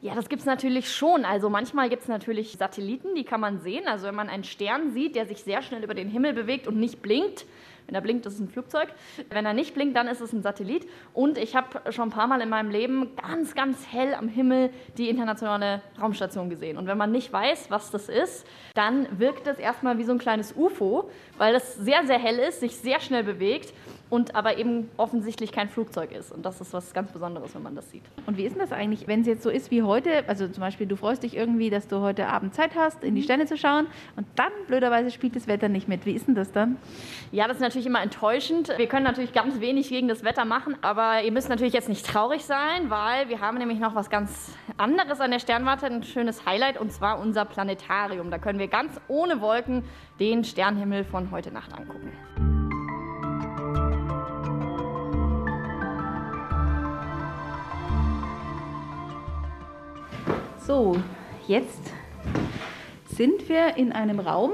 Ja, 0.00 0.16
das 0.16 0.28
gibt 0.28 0.40
es 0.40 0.46
natürlich 0.46 0.90
schon. 0.90 1.24
Also 1.24 1.48
manchmal 1.48 1.88
gibt 1.88 2.02
es 2.02 2.08
natürlich 2.08 2.56
Satelliten, 2.58 3.14
die 3.14 3.22
kann 3.22 3.40
man 3.40 3.60
sehen. 3.60 3.86
Also 3.86 4.08
wenn 4.08 4.16
man 4.16 4.28
einen 4.28 4.42
Stern 4.42 4.90
sieht, 4.90 5.14
der 5.14 5.26
sich 5.26 5.44
sehr 5.44 5.62
schnell 5.62 5.84
über 5.84 5.94
den 5.94 6.08
Himmel 6.08 6.32
bewegt 6.32 6.66
und 6.66 6.76
nicht 6.80 7.02
blinkt, 7.02 7.46
wenn 7.86 7.94
er 7.94 8.00
blinkt, 8.00 8.26
ist 8.26 8.34
es 8.34 8.40
ein 8.40 8.48
Flugzeug. 8.48 8.88
Wenn 9.30 9.46
er 9.46 9.54
nicht 9.54 9.74
blinkt, 9.74 9.96
dann 9.96 10.08
ist 10.08 10.20
es 10.20 10.32
ein 10.32 10.42
Satellit. 10.42 10.88
Und 11.12 11.38
ich 11.38 11.56
habe 11.56 11.92
schon 11.92 12.08
ein 12.08 12.12
paar 12.12 12.26
Mal 12.26 12.40
in 12.40 12.48
meinem 12.48 12.70
Leben 12.70 13.16
ganz, 13.16 13.54
ganz 13.54 13.86
hell 13.90 14.14
am 14.14 14.28
Himmel 14.28 14.70
die 14.98 15.08
internationale 15.08 15.82
Raumstation 16.00 16.50
gesehen. 16.50 16.78
Und 16.78 16.86
wenn 16.86 16.98
man 16.98 17.12
nicht 17.12 17.32
weiß, 17.32 17.70
was 17.70 17.90
das 17.90 18.08
ist, 18.08 18.46
dann 18.74 19.06
wirkt 19.18 19.46
es 19.46 19.58
erstmal 19.58 19.98
wie 19.98 20.04
so 20.04 20.12
ein 20.12 20.18
kleines 20.18 20.54
UFO, 20.56 21.10
weil 21.38 21.54
es 21.54 21.76
sehr, 21.76 22.06
sehr 22.06 22.18
hell 22.18 22.38
ist, 22.38 22.60
sich 22.60 22.76
sehr 22.76 23.00
schnell 23.00 23.24
bewegt 23.24 23.72
und 24.12 24.34
aber 24.34 24.58
eben 24.58 24.90
offensichtlich 24.98 25.52
kein 25.52 25.70
Flugzeug 25.70 26.12
ist. 26.12 26.32
Und 26.32 26.44
das 26.44 26.60
ist 26.60 26.74
was 26.74 26.92
ganz 26.92 27.10
Besonderes, 27.12 27.54
wenn 27.54 27.62
man 27.62 27.74
das 27.74 27.90
sieht. 27.90 28.02
Und 28.26 28.36
wie 28.36 28.44
ist 28.44 28.52
denn 28.52 28.60
das 28.60 28.70
eigentlich, 28.70 29.08
wenn 29.08 29.22
es 29.22 29.26
jetzt 29.26 29.42
so 29.42 29.48
ist 29.48 29.70
wie 29.70 29.82
heute? 29.82 30.28
Also 30.28 30.48
zum 30.48 30.60
Beispiel, 30.60 30.86
du 30.86 30.96
freust 30.96 31.22
dich 31.22 31.34
irgendwie, 31.34 31.70
dass 31.70 31.88
du 31.88 32.00
heute 32.00 32.26
Abend 32.26 32.54
Zeit 32.54 32.72
hast, 32.76 33.04
in 33.04 33.14
die 33.14 33.22
Sterne 33.22 33.46
zu 33.46 33.56
schauen 33.56 33.86
und 34.16 34.26
dann 34.36 34.52
blöderweise 34.66 35.10
spielt 35.10 35.34
das 35.34 35.46
Wetter 35.46 35.70
nicht 35.70 35.88
mit. 35.88 36.04
Wie 36.04 36.12
ist 36.12 36.28
denn 36.28 36.34
das 36.34 36.52
dann? 36.52 36.76
Ja, 37.30 37.48
das 37.48 37.56
ist 37.56 37.62
natürlich 37.62 37.86
immer 37.86 38.02
enttäuschend. 38.02 38.70
Wir 38.76 38.86
können 38.86 39.04
natürlich 39.04 39.32
ganz 39.32 39.60
wenig 39.60 39.88
gegen 39.88 40.08
das 40.08 40.24
Wetter 40.24 40.44
machen, 40.44 40.76
aber 40.82 41.22
ihr 41.22 41.32
müsst 41.32 41.48
natürlich 41.48 41.72
jetzt 41.72 41.88
nicht 41.88 42.04
traurig 42.04 42.44
sein, 42.44 42.90
weil 42.90 43.30
wir 43.30 43.40
haben 43.40 43.56
nämlich 43.56 43.78
noch 43.78 43.94
was 43.94 44.10
ganz 44.10 44.52
anderes 44.76 45.22
an 45.22 45.30
der 45.30 45.38
Sternwarte, 45.38 45.86
ein 45.86 46.02
schönes 46.02 46.44
Highlight 46.44 46.78
und 46.78 46.92
zwar 46.92 47.18
unser 47.18 47.46
Planetarium. 47.46 48.30
Da 48.30 48.36
können 48.36 48.58
wir 48.58 48.68
ganz 48.68 49.00
ohne 49.08 49.40
Wolken 49.40 49.84
den 50.20 50.44
Sternhimmel 50.44 51.04
von 51.04 51.30
heute 51.30 51.50
Nacht 51.50 51.72
angucken. 51.72 52.12
So, 60.72 60.96
jetzt 61.48 61.92
sind 63.04 63.46
wir 63.50 63.76
in 63.76 63.92
einem 63.92 64.18
Raum, 64.20 64.52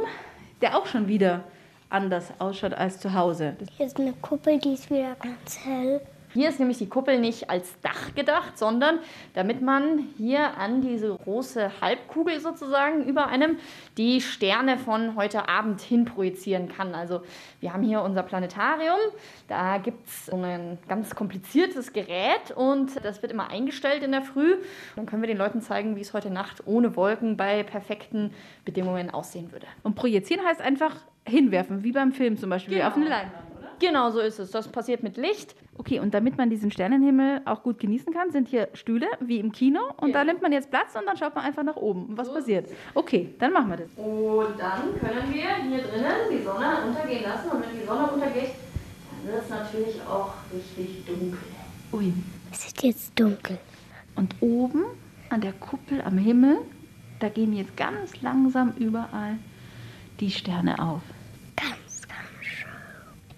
der 0.60 0.76
auch 0.76 0.86
schon 0.86 1.06
wieder 1.06 1.44
anders 1.90 2.32
ausschaut 2.40 2.74
als 2.74 2.98
zu 2.98 3.14
Hause. 3.14 3.56
Hier 3.76 3.86
ist 3.86 4.00
eine 4.00 4.14
Kuppel, 4.14 4.58
die 4.58 4.72
ist 4.72 4.90
wieder 4.90 5.14
ganz 5.14 5.60
hell. 5.64 6.00
Hier 6.38 6.50
ist 6.50 6.60
nämlich 6.60 6.78
die 6.78 6.88
Kuppel 6.88 7.18
nicht 7.18 7.50
als 7.50 7.80
Dach 7.80 8.14
gedacht, 8.14 8.56
sondern 8.56 9.00
damit 9.34 9.60
man 9.60 10.06
hier 10.18 10.56
an 10.56 10.82
diese 10.82 11.12
große 11.12 11.80
Halbkugel 11.80 12.38
sozusagen 12.38 13.02
über 13.06 13.26
einem 13.26 13.58
die 13.96 14.20
Sterne 14.20 14.78
von 14.78 15.16
heute 15.16 15.48
Abend 15.48 15.80
hin 15.80 16.04
projizieren 16.04 16.68
kann. 16.68 16.94
Also 16.94 17.22
wir 17.58 17.72
haben 17.72 17.82
hier 17.82 18.02
unser 18.02 18.22
Planetarium, 18.22 19.00
da 19.48 19.78
gibt 19.78 20.06
es 20.06 20.26
so 20.26 20.36
ein 20.36 20.78
ganz 20.86 21.16
kompliziertes 21.16 21.92
Gerät 21.92 22.52
und 22.54 23.04
das 23.04 23.20
wird 23.20 23.32
immer 23.32 23.50
eingestellt 23.50 24.04
in 24.04 24.12
der 24.12 24.22
Früh. 24.22 24.58
Dann 24.94 25.06
können 25.06 25.22
wir 25.22 25.26
den 25.26 25.38
Leuten 25.38 25.60
zeigen, 25.60 25.96
wie 25.96 26.02
es 26.02 26.14
heute 26.14 26.30
Nacht 26.30 26.68
ohne 26.68 26.94
Wolken 26.94 27.36
bei 27.36 27.64
perfekten 27.64 28.32
Bedingungen 28.64 29.10
aussehen 29.10 29.50
würde. 29.50 29.66
Und 29.82 29.96
projizieren 29.96 30.46
heißt 30.46 30.60
einfach 30.60 30.94
hinwerfen, 31.26 31.82
wie 31.82 31.90
beim 31.90 32.12
Film 32.12 32.36
zum 32.36 32.50
Beispiel, 32.50 32.74
Genau. 32.74 32.86
auf 32.86 32.94
eine 32.94 33.08
Leinwand. 33.08 33.47
Genau 33.80 34.10
so 34.10 34.20
ist 34.20 34.38
es. 34.38 34.50
Das 34.50 34.68
passiert 34.68 35.02
mit 35.02 35.16
Licht. 35.16 35.54
Okay, 35.76 36.00
und 36.00 36.12
damit 36.12 36.36
man 36.36 36.50
diesen 36.50 36.70
Sternenhimmel 36.72 37.42
auch 37.44 37.62
gut 37.62 37.78
genießen 37.78 38.12
kann, 38.12 38.32
sind 38.32 38.48
hier 38.48 38.68
Stühle 38.74 39.06
wie 39.20 39.38
im 39.38 39.52
Kino 39.52 39.80
und 39.98 40.12
da 40.12 40.24
nimmt 40.24 40.42
man 40.42 40.52
jetzt 40.52 40.70
Platz 40.70 40.96
und 40.96 41.06
dann 41.06 41.16
schaut 41.16 41.36
man 41.36 41.44
einfach 41.44 41.62
nach 41.62 41.76
oben. 41.76 42.06
Und 42.06 42.18
was 42.18 42.32
passiert? 42.32 42.68
Okay, 42.94 43.32
dann 43.38 43.52
machen 43.52 43.70
wir 43.70 43.76
das. 43.76 43.90
Und 43.96 44.58
dann 44.58 44.98
können 44.98 45.32
wir 45.32 45.56
hier 45.56 45.82
drinnen 45.82 46.12
die 46.32 46.42
Sonne 46.42 46.84
untergehen 46.88 47.22
lassen. 47.22 47.50
Und 47.50 47.62
wenn 47.62 47.80
die 47.80 47.86
Sonne 47.86 48.10
untergeht, 48.10 48.50
dann 49.10 49.32
wird 49.32 49.42
es 49.44 49.50
natürlich 49.50 50.00
auch 50.02 50.32
richtig 50.52 51.06
dunkel. 51.06 51.38
Ui. 51.92 52.12
Es 52.50 52.66
ist 52.66 52.82
jetzt 52.82 53.18
dunkel. 53.18 53.58
Und 54.16 54.34
oben 54.40 54.84
an 55.30 55.40
der 55.40 55.52
Kuppel 55.52 56.00
am 56.02 56.18
Himmel, 56.18 56.58
da 57.20 57.28
gehen 57.28 57.52
jetzt 57.52 57.76
ganz 57.76 58.20
langsam 58.20 58.72
überall 58.78 59.38
die 60.18 60.30
Sterne 60.30 60.78
auf. 60.80 61.02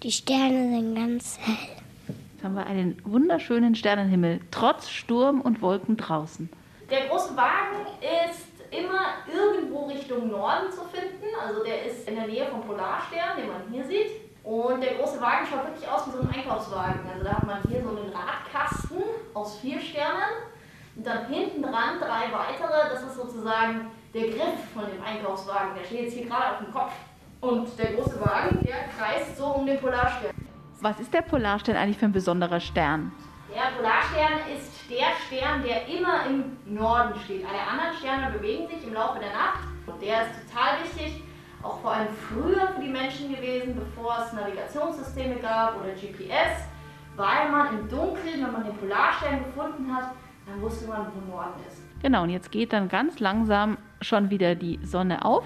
Die 0.03 0.11
Sterne 0.11 0.75
sind 0.75 0.95
ganz 0.95 1.37
hell. 1.37 1.77
Jetzt 2.07 2.43
haben 2.43 2.55
wir 2.55 2.65
einen 2.65 2.99
wunderschönen 3.03 3.75
Sternenhimmel, 3.75 4.39
trotz 4.49 4.89
Sturm 4.89 5.41
und 5.41 5.61
Wolken 5.61 5.95
draußen. 5.95 6.49
Der 6.89 7.05
große 7.05 7.37
Wagen 7.37 7.85
ist 8.01 8.47
immer 8.71 9.13
irgendwo 9.31 9.85
Richtung 9.85 10.31
Norden 10.31 10.71
zu 10.71 10.81
finden. 10.85 11.27
Also 11.45 11.63
der 11.63 11.85
ist 11.85 12.09
in 12.09 12.15
der 12.15 12.25
Nähe 12.25 12.47
vom 12.47 12.61
Polarstern, 12.61 13.37
den 13.37 13.47
man 13.47 13.61
hier 13.71 13.85
sieht. 13.85 14.09
Und 14.43 14.81
der 14.81 14.95
große 14.95 15.21
Wagen 15.21 15.45
schaut 15.45 15.67
wirklich 15.67 15.87
aus 15.87 16.07
wie 16.07 16.11
so 16.13 16.21
ein 16.21 16.29
Einkaufswagen. 16.29 17.01
Also 17.07 17.23
da 17.23 17.33
hat 17.33 17.45
man 17.45 17.61
hier 17.69 17.83
so 17.83 17.89
einen 17.89 18.11
Radkasten 18.11 19.03
aus 19.35 19.59
vier 19.59 19.79
Sternen 19.79 20.49
und 20.95 21.05
dann 21.05 21.27
hinten 21.27 21.61
dran 21.61 21.99
drei 21.99 22.25
weitere. 22.33 22.89
Das 22.89 23.03
ist 23.03 23.17
sozusagen 23.17 23.91
der 24.15 24.29
Griff 24.29 24.65
von 24.73 24.85
dem 24.91 25.03
Einkaufswagen. 25.03 25.75
Der 25.77 25.85
steht 25.85 26.05
jetzt 26.05 26.13
hier 26.15 26.25
gerade 26.25 26.53
auf 26.53 26.57
dem 26.57 26.73
Kopf. 26.73 26.93
Und 27.41 27.67
der 27.79 27.93
große 27.93 28.21
Wagen, 28.21 28.59
der 28.63 28.87
kreist 28.95 29.35
so 29.35 29.45
um 29.47 29.65
den 29.65 29.79
Polarstern. 29.79 30.31
Was 30.79 30.99
ist 30.99 31.11
der 31.11 31.23
Polarstern 31.23 31.75
eigentlich 31.75 31.97
für 31.97 32.05
ein 32.05 32.11
besonderer 32.11 32.59
Stern? 32.59 33.11
Der 33.49 33.75
Polarstern 33.75 34.53
ist 34.55 34.71
der 34.89 35.11
Stern, 35.25 35.63
der 35.63 35.87
immer 35.87 36.25
im 36.27 36.57
Norden 36.65 37.19
steht. 37.25 37.43
Alle 37.43 37.59
anderen 37.59 37.97
Sterne 37.97 38.37
bewegen 38.37 38.67
sich 38.67 38.85
im 38.85 38.93
Laufe 38.93 39.19
der 39.19 39.31
Nacht. 39.31 39.59
Und 39.87 39.99
der 40.01 40.21
ist 40.21 40.31
total 40.47 40.83
wichtig, 40.83 41.23
auch 41.63 41.79
vor 41.81 41.93
allem 41.93 42.07
früher 42.29 42.67
für 42.75 42.81
die 42.81 42.89
Menschen 42.89 43.33
gewesen, 43.33 43.75
bevor 43.75 44.19
es 44.23 44.33
Navigationssysteme 44.33 45.35
gab 45.35 45.75
oder 45.79 45.93
GPS, 45.93 46.67
weil 47.15 47.49
man 47.49 47.79
im 47.79 47.89
Dunkeln, 47.89 48.45
wenn 48.45 48.51
man 48.51 48.63
den 48.63 48.75
Polarstern 48.75 49.43
gefunden 49.43 49.93
hat, 49.93 50.11
dann 50.45 50.61
wusste 50.61 50.87
man, 50.87 51.07
wo 51.13 51.31
Norden 51.31 51.59
ist. 51.67 51.81
Genau, 52.01 52.23
und 52.23 52.29
jetzt 52.29 52.51
geht 52.51 52.71
dann 52.73 52.87
ganz 52.87 53.19
langsam 53.19 53.77
schon 54.01 54.29
wieder 54.29 54.53
die 54.53 54.79
Sonne 54.83 55.25
auf 55.25 55.45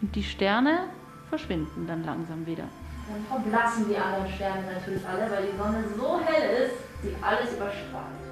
und 0.00 0.14
die 0.14 0.22
Sterne 0.22 0.88
verschwinden 1.28 1.86
dann 1.86 2.04
langsam 2.04 2.44
wieder. 2.46 2.64
Dann 3.08 3.24
verblassen 3.42 3.88
die 3.88 3.96
anderen 3.96 4.30
Sterne 4.32 4.72
natürlich 4.72 5.06
alle, 5.06 5.30
weil 5.30 5.46
die 5.50 5.56
Sonne 5.56 5.84
so 5.96 6.20
hell 6.20 6.66
ist, 6.66 6.74
sie 7.02 7.14
alles 7.22 7.52
überstrahlt. 7.54 8.28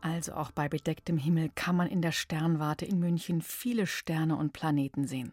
Also 0.00 0.34
auch 0.34 0.52
bei 0.52 0.68
bedecktem 0.68 1.18
Himmel 1.18 1.50
kann 1.54 1.76
man 1.76 1.88
in 1.88 2.00
der 2.00 2.12
Sternwarte 2.12 2.84
in 2.84 2.98
München 2.98 3.42
viele 3.42 3.86
Sterne 3.86 4.36
und 4.36 4.52
Planeten 4.52 5.06
sehen. 5.06 5.32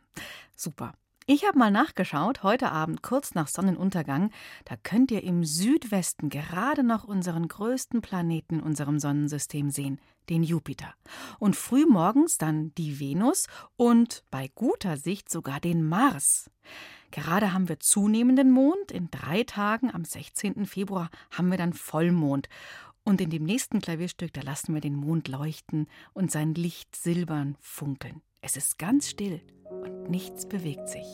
Super. 0.55 0.93
Ich 1.33 1.45
habe 1.45 1.57
mal 1.57 1.71
nachgeschaut, 1.71 2.43
heute 2.43 2.73
Abend 2.73 3.03
kurz 3.03 3.35
nach 3.35 3.47
Sonnenuntergang, 3.47 4.31
da 4.65 4.75
könnt 4.75 5.11
ihr 5.11 5.23
im 5.23 5.45
Südwesten 5.45 6.27
gerade 6.27 6.83
noch 6.83 7.05
unseren 7.05 7.47
größten 7.47 8.01
Planeten 8.01 8.55
in 8.55 8.61
unserem 8.61 8.99
Sonnensystem 8.99 9.69
sehen, 9.69 10.01
den 10.29 10.43
Jupiter. 10.43 10.93
Und 11.39 11.55
frühmorgens 11.55 12.37
dann 12.37 12.75
die 12.75 12.99
Venus 12.99 13.47
und 13.77 14.25
bei 14.29 14.49
guter 14.55 14.97
Sicht 14.97 15.31
sogar 15.31 15.61
den 15.61 15.87
Mars. 15.87 16.51
Gerade 17.11 17.53
haben 17.53 17.69
wir 17.69 17.79
zunehmenden 17.79 18.51
Mond, 18.51 18.91
in 18.91 19.09
drei 19.09 19.45
Tagen 19.45 19.89
am 19.89 20.03
16. 20.03 20.65
Februar 20.65 21.09
haben 21.31 21.49
wir 21.49 21.57
dann 21.57 21.71
Vollmond. 21.71 22.49
Und 23.05 23.21
in 23.21 23.29
dem 23.29 23.45
nächsten 23.45 23.79
Klavierstück, 23.79 24.33
da 24.33 24.41
lassen 24.41 24.73
wir 24.73 24.81
den 24.81 24.95
Mond 24.95 25.29
leuchten 25.29 25.87
und 26.11 26.29
sein 26.29 26.55
Licht 26.55 26.93
silbern 26.93 27.55
funkeln. 27.61 28.21
Es 28.43 28.57
ist 28.57 28.79
ganz 28.79 29.07
still 29.07 29.39
und 29.69 30.09
nichts 30.09 30.47
bewegt 30.47 30.89
sich. 30.89 31.05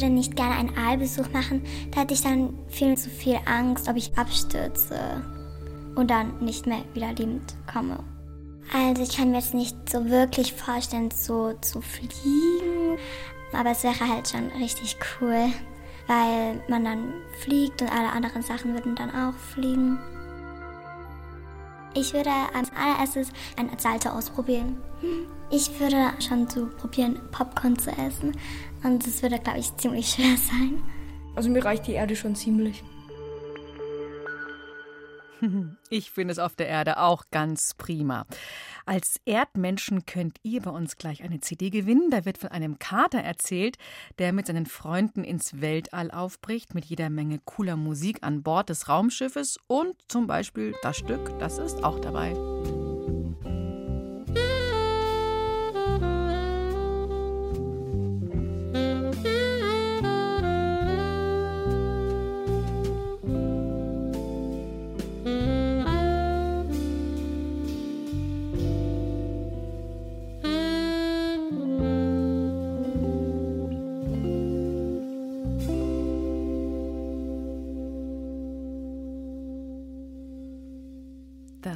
Würde 0.00 0.12
nicht 0.12 0.36
gerne 0.36 0.54
einen 0.54 0.76
Aalbesuch 0.76 1.30
machen. 1.32 1.62
Da 1.90 2.00
hätte 2.00 2.14
ich 2.14 2.22
dann 2.22 2.54
viel 2.68 2.96
zu 2.96 3.10
viel 3.10 3.38
Angst, 3.44 3.88
ob 3.88 3.96
ich 3.96 4.16
abstürze 4.16 5.22
und 5.94 6.10
dann 6.10 6.38
nicht 6.40 6.66
mehr 6.66 6.82
wieder 6.94 7.12
lebend 7.12 7.54
komme. 7.70 8.02
Also 8.72 9.02
ich 9.02 9.16
kann 9.16 9.30
mir 9.30 9.38
jetzt 9.38 9.54
nicht 9.54 9.76
so 9.88 10.08
wirklich 10.08 10.52
vorstellen, 10.52 11.10
so 11.10 11.52
zu 11.60 11.80
fliegen. 11.80 12.98
Aber 13.52 13.70
es 13.70 13.82
wäre 13.82 14.08
halt 14.08 14.28
schon 14.28 14.46
richtig 14.60 14.96
cool, 15.20 15.48
weil 16.06 16.62
man 16.68 16.84
dann 16.84 17.12
fliegt 17.40 17.82
und 17.82 17.92
alle 17.92 18.12
anderen 18.12 18.42
Sachen 18.42 18.74
würden 18.74 18.94
dann 18.94 19.10
auch 19.10 19.34
fliegen. 19.34 19.98
Ich 21.94 22.12
würde 22.12 22.30
als 22.54 22.70
allererstes 22.72 23.30
ein 23.56 23.68
Salto 23.76 24.10
ausprobieren. 24.10 24.76
Ich 25.50 25.80
würde 25.80 26.12
schon 26.20 26.48
so 26.48 26.66
probieren, 26.66 27.20
Popcorn 27.32 27.76
zu 27.76 27.90
essen. 27.90 28.36
Und 28.82 29.06
es 29.06 29.22
würde, 29.22 29.38
glaube 29.38 29.58
ich, 29.58 29.76
ziemlich 29.76 30.10
schwer 30.10 30.36
sein. 30.36 30.82
Also 31.36 31.50
mir 31.50 31.64
reicht 31.64 31.86
die 31.86 31.92
Erde 31.92 32.16
schon 32.16 32.34
ziemlich. 32.34 32.82
Ich 35.92 36.10
finde 36.10 36.32
es 36.32 36.38
auf 36.38 36.54
der 36.54 36.68
Erde 36.68 36.98
auch 36.98 37.24
ganz 37.30 37.74
prima. 37.74 38.26
Als 38.86 39.20
Erdmenschen 39.24 40.06
könnt 40.06 40.38
ihr 40.42 40.62
bei 40.62 40.70
uns 40.70 40.96
gleich 40.96 41.22
eine 41.22 41.40
CD 41.40 41.70
gewinnen. 41.70 42.10
Da 42.10 42.24
wird 42.24 42.38
von 42.38 42.50
einem 42.50 42.78
Kater 42.78 43.20
erzählt, 43.20 43.76
der 44.18 44.32
mit 44.32 44.46
seinen 44.46 44.66
Freunden 44.66 45.24
ins 45.24 45.60
Weltall 45.60 46.10
aufbricht, 46.10 46.74
mit 46.74 46.84
jeder 46.84 47.10
Menge 47.10 47.40
cooler 47.44 47.76
Musik 47.76 48.18
an 48.22 48.42
Bord 48.42 48.68
des 48.68 48.88
Raumschiffes 48.88 49.58
und 49.66 49.96
zum 50.08 50.26
Beispiel 50.26 50.74
das 50.82 50.96
Stück, 50.96 51.38
das 51.38 51.58
ist 51.58 51.82
auch 51.82 51.98
dabei. 51.98 52.34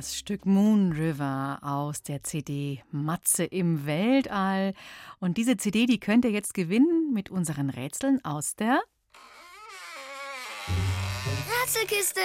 Das 0.04 0.18
Stück 0.18 0.44
Moon 0.44 0.92
River 0.92 1.60
aus 1.62 2.02
der 2.02 2.22
CD 2.22 2.82
Matze 2.90 3.44
im 3.44 3.86
Weltall. 3.86 4.74
Und 5.18 5.38
diese 5.38 5.56
CD, 5.56 5.86
die 5.86 5.98
könnt 5.98 6.26
ihr 6.26 6.30
jetzt 6.30 6.52
gewinnen 6.52 7.14
mit 7.14 7.30
unseren 7.30 7.70
Rätseln 7.70 8.22
aus 8.22 8.54
der 8.54 8.82
Rätselkiste! 11.62 12.20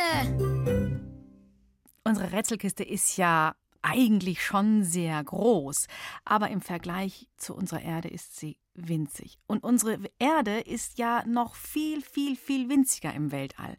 Unsere 2.03 2.33
Rätselkiste 2.33 2.83
ist 2.83 3.15
ja 3.15 3.55
eigentlich 3.81 4.43
schon 4.43 4.83
sehr 4.83 5.23
groß, 5.23 5.87
aber 6.25 6.49
im 6.49 6.59
Vergleich 6.59 7.29
zu 7.37 7.55
unserer 7.55 7.81
Erde 7.81 8.09
ist 8.09 8.37
sie 8.37 8.57
winzig. 8.73 9.37
Und 9.47 9.63
unsere 9.63 9.99
Erde 10.19 10.59
ist 10.59 10.97
ja 10.97 11.23
noch 11.25 11.55
viel, 11.55 12.01
viel, 12.01 12.35
viel 12.35 12.67
winziger 12.67 13.13
im 13.13 13.31
Weltall. 13.31 13.77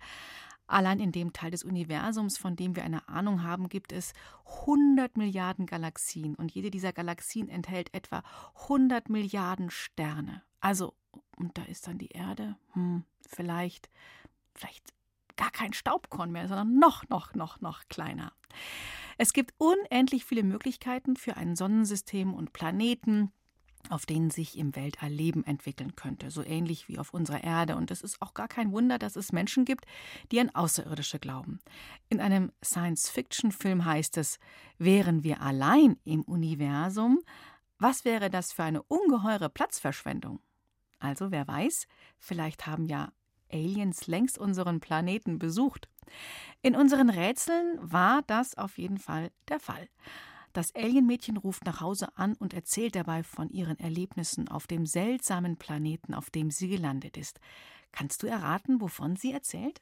Allein 0.71 1.01
in 1.01 1.11
dem 1.11 1.33
Teil 1.33 1.51
des 1.51 1.65
Universums, 1.65 2.39
von 2.39 2.55
dem 2.55 2.77
wir 2.77 2.85
eine 2.85 3.09
Ahnung 3.09 3.43
haben, 3.43 3.69
gibt 3.69 3.93
es 3.93 4.13
100 4.61 5.17
Milliarden 5.17 5.67
Galaxien 5.67 6.37
und 6.37 6.53
jede 6.53 6.71
dieser 6.71 6.93
Galaxien 6.93 7.49
enthält 7.49 7.93
etwa 7.93 8.23
100 8.63 9.11
Milliarden 9.11 9.71
Sterne. 9.71 10.43
Also, 10.61 10.95
und 11.37 11.59
da 11.59 11.63
ist 11.65 11.89
dann 11.89 11.99
die 11.99 12.11
Erde, 12.11 12.57
hm, 12.75 13.03
vielleicht, 13.27 13.91
vielleicht 14.55 14.95
gar 15.37 15.51
kein 15.51 15.73
Staubkorn 15.73 16.31
mehr, 16.31 16.47
sondern 16.47 16.79
noch, 16.79 17.09
noch, 17.09 17.35
noch, 17.35 17.61
noch 17.61 17.89
kleiner. 17.89 18.33
Es 19.19 19.33
gibt 19.33 19.55
unendlich 19.59 20.25
viele 20.25 20.45
Möglichkeiten 20.45 21.17
für 21.17 21.37
ein 21.37 21.57
Sonnensystem 21.57 22.33
und 22.33 22.53
Planeten, 22.53 23.33
auf 23.89 24.07
denen 24.07 24.31
sich 24.31 24.59
im 24.59 24.77
Weltall 24.77 25.11
Leben 25.11 25.45
entwickeln 25.45 25.97
könnte, 25.97 26.31
so 26.31 26.45
ähnlich 26.45 26.89
wie 26.89 26.99
auf 26.99 27.15
unserer 27.15 27.43
Erde. 27.43 27.77
Und 27.77 27.91
es 27.91 28.03
ist 28.03 28.21
auch 28.21 28.35
gar 28.35 28.49
kein 28.49 28.73
Wunder, 28.73 28.99
dass 28.99 29.17
es 29.17 29.33
Menschen 29.33 29.65
gibt, 29.65 29.87
die 30.31 30.41
an 30.41 30.51
Außerirdische 30.51 31.19
glauben. 31.19 31.61
In 32.09 32.21
einem 32.21 32.53
Science-Fiction-Film 32.63 33.85
heißt 33.85 34.17
es, 34.19 34.39
wären 34.79 35.25
wir 35.25 35.41
allein 35.41 35.97
im 36.05 36.23
Universum, 36.23 37.21
was 37.79 38.05
wäre 38.05 38.29
das 38.29 38.53
für 38.53 38.65
eine 38.65 38.83
ungeheure 38.83 39.49
Platzverschwendung? 39.49 40.41
Also 40.99 41.31
wer 41.31 41.49
weiß, 41.49 41.87
vielleicht 42.19 42.67
haben 42.67 42.85
ja 42.85 43.11
Aliens 43.51 44.07
längst 44.07 44.39
unseren 44.39 44.81
Planeten 44.81 45.39
besucht. 45.39 45.89
In 46.63 46.77
unseren 46.77 47.11
Rätseln 47.11 47.79
war 47.81 48.23
das 48.27 48.57
auf 48.57 48.79
jeden 48.79 48.99
Fall 48.99 49.31
der 49.49 49.61
Fall. 49.61 49.89
Das 50.53 50.75
Alienmädchen 50.75 51.37
ruft 51.37 51.65
nach 51.65 51.81
Hause 51.81 52.09
an 52.17 52.35
und 52.35 52.55
erzählt 52.55 52.97
dabei 52.97 53.23
von 53.23 53.51
ihren 53.51 53.79
Erlebnissen 53.79 54.49
auf 54.49 54.67
dem 54.67 54.85
seltsamen 54.85 55.57
Planeten, 55.57 56.13
auf 56.13 56.31
dem 56.31 56.51
sie 56.51 56.69
gelandet 56.69 57.17
ist. 57.17 57.39
Kannst 57.93 58.23
du 58.23 58.27
erraten, 58.27 58.81
wovon 58.81 59.15
sie 59.15 59.33
erzählt? 59.33 59.81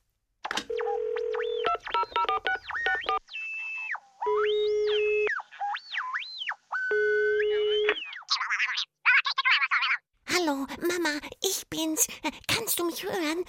Hallo, 10.35 10.67
Mama, 10.81 11.19
ich 11.43 11.67
bin's. 11.69 12.07
Kannst 12.47 12.79
du 12.79 12.85
mich 12.85 13.03
hören? 13.05 13.45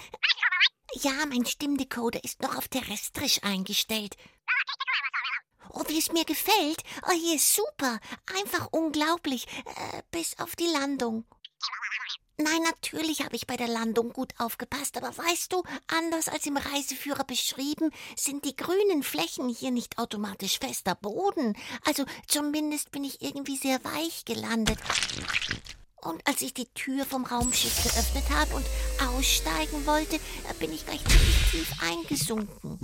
Ja, 0.94 1.24
mein 1.26 1.44
Stimmdecoder 1.44 2.22
ist 2.24 2.42
noch 2.42 2.56
auf 2.56 2.68
terrestrisch 2.68 3.42
eingestellt. 3.42 4.16
Wie 5.90 5.98
es 5.98 6.12
mir 6.12 6.24
gefällt. 6.24 6.84
Oh, 7.08 7.12
hier 7.12 7.34
ist 7.34 7.52
super. 7.52 7.98
Einfach 8.38 8.68
unglaublich. 8.70 9.48
Äh, 9.64 10.02
bis 10.12 10.38
auf 10.38 10.54
die 10.54 10.68
Landung. 10.68 11.24
Nein, 12.36 12.62
natürlich 12.62 13.24
habe 13.24 13.34
ich 13.34 13.48
bei 13.48 13.56
der 13.56 13.66
Landung 13.66 14.12
gut 14.12 14.32
aufgepasst, 14.38 14.96
aber 14.96 15.08
weißt 15.18 15.52
du, 15.52 15.64
anders 15.88 16.28
als 16.28 16.46
im 16.46 16.56
Reiseführer 16.56 17.24
beschrieben, 17.24 17.90
sind 18.16 18.44
die 18.44 18.54
grünen 18.54 19.02
Flächen 19.02 19.48
hier 19.48 19.72
nicht 19.72 19.98
automatisch 19.98 20.60
fester 20.60 20.94
Boden. 20.94 21.56
Also 21.84 22.04
zumindest 22.28 22.92
bin 22.92 23.02
ich 23.02 23.20
irgendwie 23.20 23.56
sehr 23.56 23.82
weich 23.82 24.24
gelandet. 24.24 24.78
Und 26.02 26.24
als 26.24 26.40
ich 26.40 26.54
die 26.54 26.72
Tür 26.72 27.04
vom 27.04 27.24
Raumschiff 27.24 27.82
geöffnet 27.82 28.30
habe 28.30 28.54
und 28.54 28.66
aussteigen 29.08 29.84
wollte, 29.86 30.20
bin 30.60 30.72
ich 30.72 30.86
gleich 30.86 31.04
ziemlich 31.04 31.50
tief 31.50 31.72
eingesunken. 31.82 32.78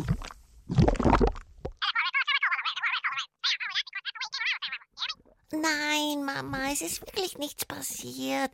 Nein, 5.53 6.25
Mama, 6.25 6.73
es 6.73 6.83
ist 6.83 7.01
wirklich 7.03 7.39
nichts 7.39 7.65
passiert. 7.65 8.51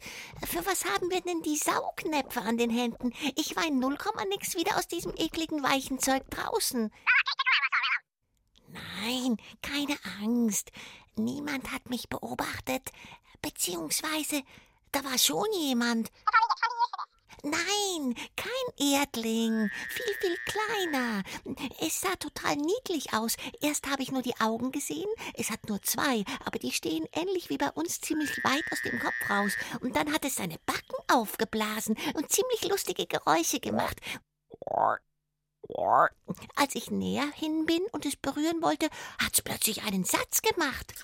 Für 0.47 0.65
was 0.67 0.85
haben 0.85 1.11
wir 1.11 1.23
denn 1.23 1.41
die 1.43 1.57
Saugnäpfe 1.57 2.43
an 2.43 2.59
den 2.59 2.69
Händen? 2.69 3.15
Ich 3.37 3.57
in 3.57 3.79
null 3.79 3.97
Komma 3.97 4.25
nix 4.27 4.57
wieder 4.57 4.77
aus 4.77 4.89
diesem 4.89 5.15
ekligen 5.17 5.63
weichen 5.63 5.99
Zeug 6.01 6.23
draußen. 6.29 6.93
Nein, 8.69 9.39
keine 9.63 9.97
Angst. 10.21 10.71
Niemand 11.17 11.71
hat 11.73 11.89
mich 11.89 12.11
beobachtet. 12.11 12.91
Beziehungsweise, 13.41 14.43
da 14.93 15.03
war 15.03 15.19
schon 15.19 15.51
jemand. 15.55 16.11
Nein, 17.45 18.15
kein 18.37 18.53
Erdling. 18.79 19.69
Viel, 19.91 20.15
viel 20.21 20.37
kleiner. 20.47 21.25
Es 21.81 22.01
sah 22.01 22.15
total 22.15 22.55
niedlich 22.55 23.15
aus. 23.15 23.35
Erst 23.61 23.91
habe 23.91 24.03
ich 24.03 24.13
nur 24.13 24.23
die 24.23 24.39
Augen 24.41 24.71
gesehen. 24.71 25.09
Es 25.35 25.51
hat 25.51 25.69
nur 25.69 25.83
zwei, 25.83 26.25
aber 26.45 26.61
die 26.61 26.71
stehen 26.71 27.09
ähnlich 27.13 27.51
wie 27.51 27.59
bei 27.59 27.71
uns 27.71 28.01
ziemlich 28.01 28.31
weit 28.45 28.63
aus 28.71 28.81
dem 28.83 29.01
Kopf 29.01 29.29
raus. 29.29 29.53
Und 29.81 29.97
dann 29.97 30.13
hat 30.13 30.25
es 30.25 30.37
seine 30.37 30.59
Backen 30.67 30.97
aufgeblasen 31.13 31.97
und 32.15 32.31
ziemlich 32.31 32.63
lustige 32.69 33.07
Geräusche 33.07 33.59
gemacht. 33.59 33.99
Als 36.55 36.75
ich 36.77 36.93
näher 36.93 37.29
hin 37.35 37.67
bin 37.67 37.83
und 37.91 38.07
es 38.07 38.15
berühren 38.15 38.63
wollte, 38.63 38.89
hat 39.21 39.33
es 39.33 39.43
plötzlich 39.43 39.83
einen 39.83 40.05
Satz 40.05 40.43
gemacht. 40.43 40.95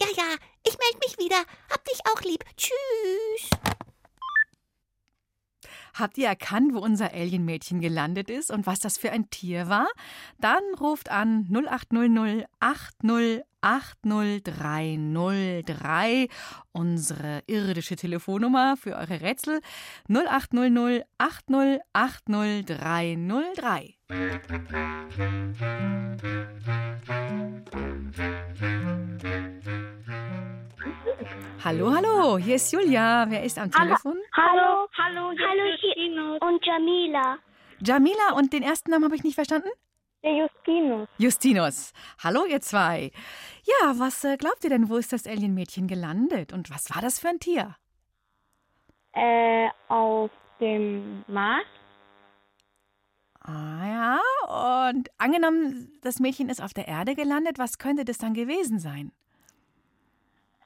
Ja, 0.00 0.06
ja, 0.16 0.36
ich 0.64 0.78
melde 0.78 0.98
mich 1.04 1.18
wieder. 1.18 1.44
Hab 1.70 1.84
dich 1.84 2.00
auch 2.06 2.20
lieb. 2.22 2.42
Tschüss. 2.56 3.50
Habt 5.94 6.18
ihr 6.18 6.26
erkannt, 6.26 6.74
wo 6.74 6.78
unser 6.78 7.12
Alienmädchen 7.12 7.80
gelandet 7.80 8.30
ist 8.30 8.50
und 8.50 8.66
was 8.66 8.78
das 8.78 8.98
für 8.98 9.12
ein 9.12 9.28
Tier 9.30 9.68
war? 9.68 9.88
Dann 10.40 10.62
ruft 10.80 11.10
an 11.10 11.48
0800 11.50 12.48
8080303, 13.62 16.28
unsere 16.72 17.42
irdische 17.46 17.96
Telefonnummer 17.96 18.76
für 18.76 18.96
eure 18.96 19.20
Rätsel 19.20 19.60
0800 20.08 21.04
8080303. 21.18 23.94
Hallo, 31.64 31.94
hallo, 31.94 32.38
hier 32.38 32.56
ist 32.56 32.72
Julia. 32.72 33.24
Wer 33.28 33.44
ist 33.44 33.56
am 33.56 33.70
Telefon? 33.70 34.16
Hallo, 34.36 34.88
hallo, 34.98 35.28
hallo 35.28 35.76
hier 35.80 36.38
und 36.40 36.66
Jamila. 36.66 37.38
Jamila 37.80 38.32
und 38.36 38.52
den 38.52 38.62
ersten 38.62 38.90
Namen 38.90 39.04
habe 39.04 39.14
ich 39.14 39.22
nicht 39.22 39.36
verstanden? 39.36 39.68
Der 40.22 40.34
Justinus. 40.36 41.08
Justinus. 41.18 41.92
Hallo, 42.22 42.44
ihr 42.44 42.60
zwei. 42.60 43.10
Ja, 43.64 43.98
was 43.98 44.22
äh, 44.22 44.36
glaubt 44.36 44.62
ihr 44.62 44.70
denn, 44.70 44.88
wo 44.88 44.96
ist 44.96 45.12
das 45.12 45.26
Alienmädchen 45.26 45.88
gelandet 45.88 46.52
und 46.52 46.70
was 46.70 46.94
war 46.94 47.02
das 47.02 47.18
für 47.18 47.28
ein 47.28 47.40
Tier? 47.40 47.74
Äh, 49.14 49.68
auf 49.88 50.30
dem 50.60 51.24
Mars. 51.26 51.66
Ah 53.40 54.20
ja, 54.46 54.92
und 54.92 55.10
angenommen, 55.18 55.92
das 56.02 56.20
Mädchen 56.20 56.48
ist 56.48 56.62
auf 56.62 56.72
der 56.72 56.86
Erde 56.86 57.16
gelandet, 57.16 57.58
was 57.58 57.78
könnte 57.78 58.04
das 58.04 58.18
dann 58.18 58.34
gewesen 58.34 58.78
sein? 58.78 59.10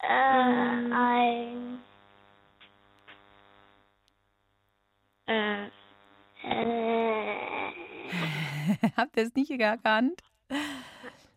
Äh, 0.01 0.93
ein. 0.93 1.79
Äh. 5.27 5.67
Äh. 6.43 7.86
Habt 8.97 9.17
ihr 9.17 9.25
es 9.25 9.35
nicht 9.35 9.51
erkannt? 9.51 10.23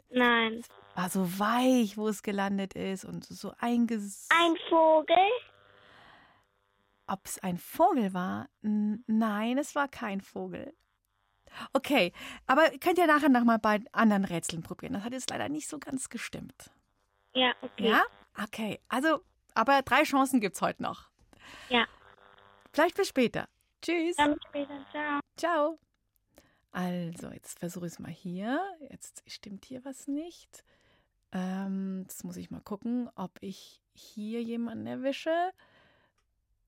Nein. 0.10 0.64
War 0.96 1.10
so 1.10 1.40
weich, 1.40 1.98
wo 1.98 2.08
es 2.08 2.24
gelandet 2.24 2.74
ist 2.74 3.06
und 3.06 3.26
so 3.26 3.54
einges. 3.60 4.28
Ein 4.30 4.56
Vogel? 4.70 5.16
Ob 7.08 7.26
es 7.26 7.40
ein 7.40 7.58
Vogel 7.58 8.14
war? 8.14 8.50
Nein, 8.62 9.58
es 9.58 9.76
war 9.76 9.88
kein 9.88 10.22
Vogel. 10.22 10.74
Okay, 11.74 12.14
aber 12.46 12.70
könnt 12.80 13.00
ihr 13.00 13.08
nachher 13.08 13.30
noch 13.30 13.44
mal 13.44 13.58
bei 13.58 13.82
anderen 13.92 14.26
Rätseln 14.26 14.62
probieren. 14.62 14.94
Das 14.94 15.04
hat 15.04 15.14
jetzt 15.14 15.30
leider 15.30 15.50
nicht 15.50 15.68
so 15.68 15.80
ganz 15.80 16.10
gestimmt. 16.10 16.72
Ja, 17.34 17.54
okay. 17.62 17.90
Ja? 17.90 18.04
Okay, 18.44 18.80
also, 18.88 19.22
aber 19.56 19.82
drei 19.82 20.04
Chancen 20.04 20.40
gibt's 20.40 20.62
heute 20.62 20.84
noch. 20.84 21.10
Ja. 21.70 21.86
Vielleicht 22.72 22.96
bis 22.96 23.08
später. 23.08 23.48
Tschüss. 23.82 24.16
Dann 24.18 24.38
später. 24.48 24.86
Ciao. 24.92 25.20
Ciao. 25.38 25.80
Also, 26.72 27.30
jetzt 27.32 27.60
versuche 27.60 27.88
ich 27.88 27.94
es 27.94 28.00
mal 28.00 28.12
hier. 28.12 28.62
Jetzt 28.90 29.24
stimmt 29.28 29.66
hier 29.66 29.84
was 29.86 30.08
nicht. 30.08 30.64
Ähm, 31.32 32.02
jetzt 32.04 32.24
muss 32.24 32.38
ich 32.38 32.52
mal 32.52 32.62
gucken, 32.62 33.10
ob 33.16 33.32
ich 33.42 33.82
hier 33.94 34.42
jemanden 34.42 34.88
erwische. 34.88 35.52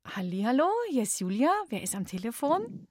Hallihallo, 0.05 0.69
hier 0.89 1.03
ist 1.03 1.19
Julia. 1.19 1.51
Wer 1.69 1.83
ist 1.83 1.95
am 1.95 2.05
Telefon? 2.05 2.87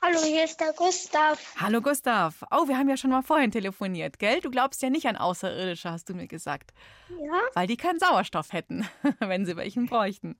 Hallo, 0.00 0.18
hier 0.18 0.44
ist 0.44 0.58
der 0.58 0.72
Gustav. 0.72 1.54
Hallo 1.60 1.80
Gustav. 1.80 2.42
Oh, 2.50 2.66
wir 2.66 2.76
haben 2.76 2.88
ja 2.88 2.96
schon 2.96 3.10
mal 3.10 3.22
vorhin 3.22 3.52
telefoniert, 3.52 4.18
gell? 4.18 4.40
Du 4.40 4.50
glaubst 4.50 4.82
ja 4.82 4.90
nicht 4.90 5.06
an 5.06 5.16
Außerirdische, 5.16 5.90
hast 5.90 6.08
du 6.08 6.14
mir 6.14 6.26
gesagt. 6.26 6.72
Ja? 7.08 7.40
Weil 7.54 7.68
die 7.68 7.76
keinen 7.76 8.00
Sauerstoff 8.00 8.52
hätten, 8.52 8.88
wenn 9.20 9.46
sie 9.46 9.56
welchen 9.56 9.86
bräuchten. 9.86 10.36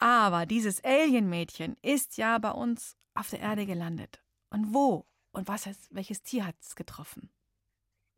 Aber 0.00 0.44
dieses 0.44 0.82
Alien-Mädchen 0.82 1.76
ist 1.82 2.16
ja 2.16 2.38
bei 2.38 2.50
uns 2.50 2.96
auf 3.14 3.30
der 3.30 3.40
Erde 3.40 3.64
gelandet. 3.64 4.23
Und 4.54 4.72
wo? 4.72 5.04
Und 5.32 5.48
was 5.48 5.66
heißt, 5.66 5.88
welches 5.90 6.22
Tier 6.22 6.46
hat 6.46 6.54
es 6.60 6.76
getroffen? 6.76 7.28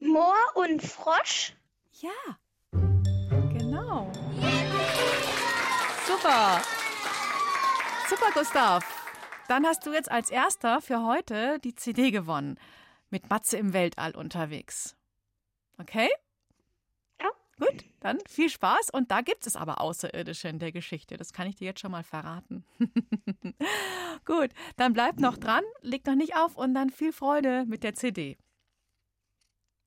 Moor 0.01 0.35
und 0.55 0.83
Frosch? 0.83 1.55
Ja. 1.93 2.11
Genau. 2.73 4.13
Super. 6.07 6.61
Super, 8.11 8.31
Gustav. 8.35 8.85
Dann 9.49 9.65
hast 9.65 9.87
du 9.87 9.95
jetzt 9.95 10.11
als 10.11 10.29
erster 10.29 10.83
für 10.83 11.07
heute 11.07 11.59
die 11.61 11.75
CD 11.75 12.11
gewonnen. 12.11 12.61
Mit 13.09 13.31
Matze 13.31 13.57
im 13.57 13.73
Weltall 13.73 14.15
unterwegs. 14.15 14.95
Okay? 15.79 16.11
Gut, 17.59 17.85
dann 18.01 18.19
viel 18.29 18.51
Spaß. 18.51 18.91
Und 18.91 19.11
da 19.11 19.23
gibt 19.23 19.47
es 19.47 19.57
aber 19.57 19.81
Außerirdische 19.81 20.49
in 20.49 20.59
der 20.59 20.73
Geschichte. 20.73 21.17
Das 21.17 21.33
kann 21.33 21.47
ich 21.49 21.57
dir 21.57 21.65
jetzt 21.65 21.81
schon 21.81 21.91
mal 21.91 22.05
verraten. 22.05 22.65
Gut, 24.27 24.51
dann 24.77 24.93
bleib 24.93 25.19
noch 25.19 25.39
dran, 25.39 25.65
leg 25.81 26.07
noch 26.07 26.17
nicht 26.17 26.37
auf 26.37 26.57
und 26.57 26.75
dann 26.75 26.91
viel 26.91 27.13
Freude 27.13 27.65
mit 27.67 27.83
der 27.83 27.95
CD. 27.95 28.37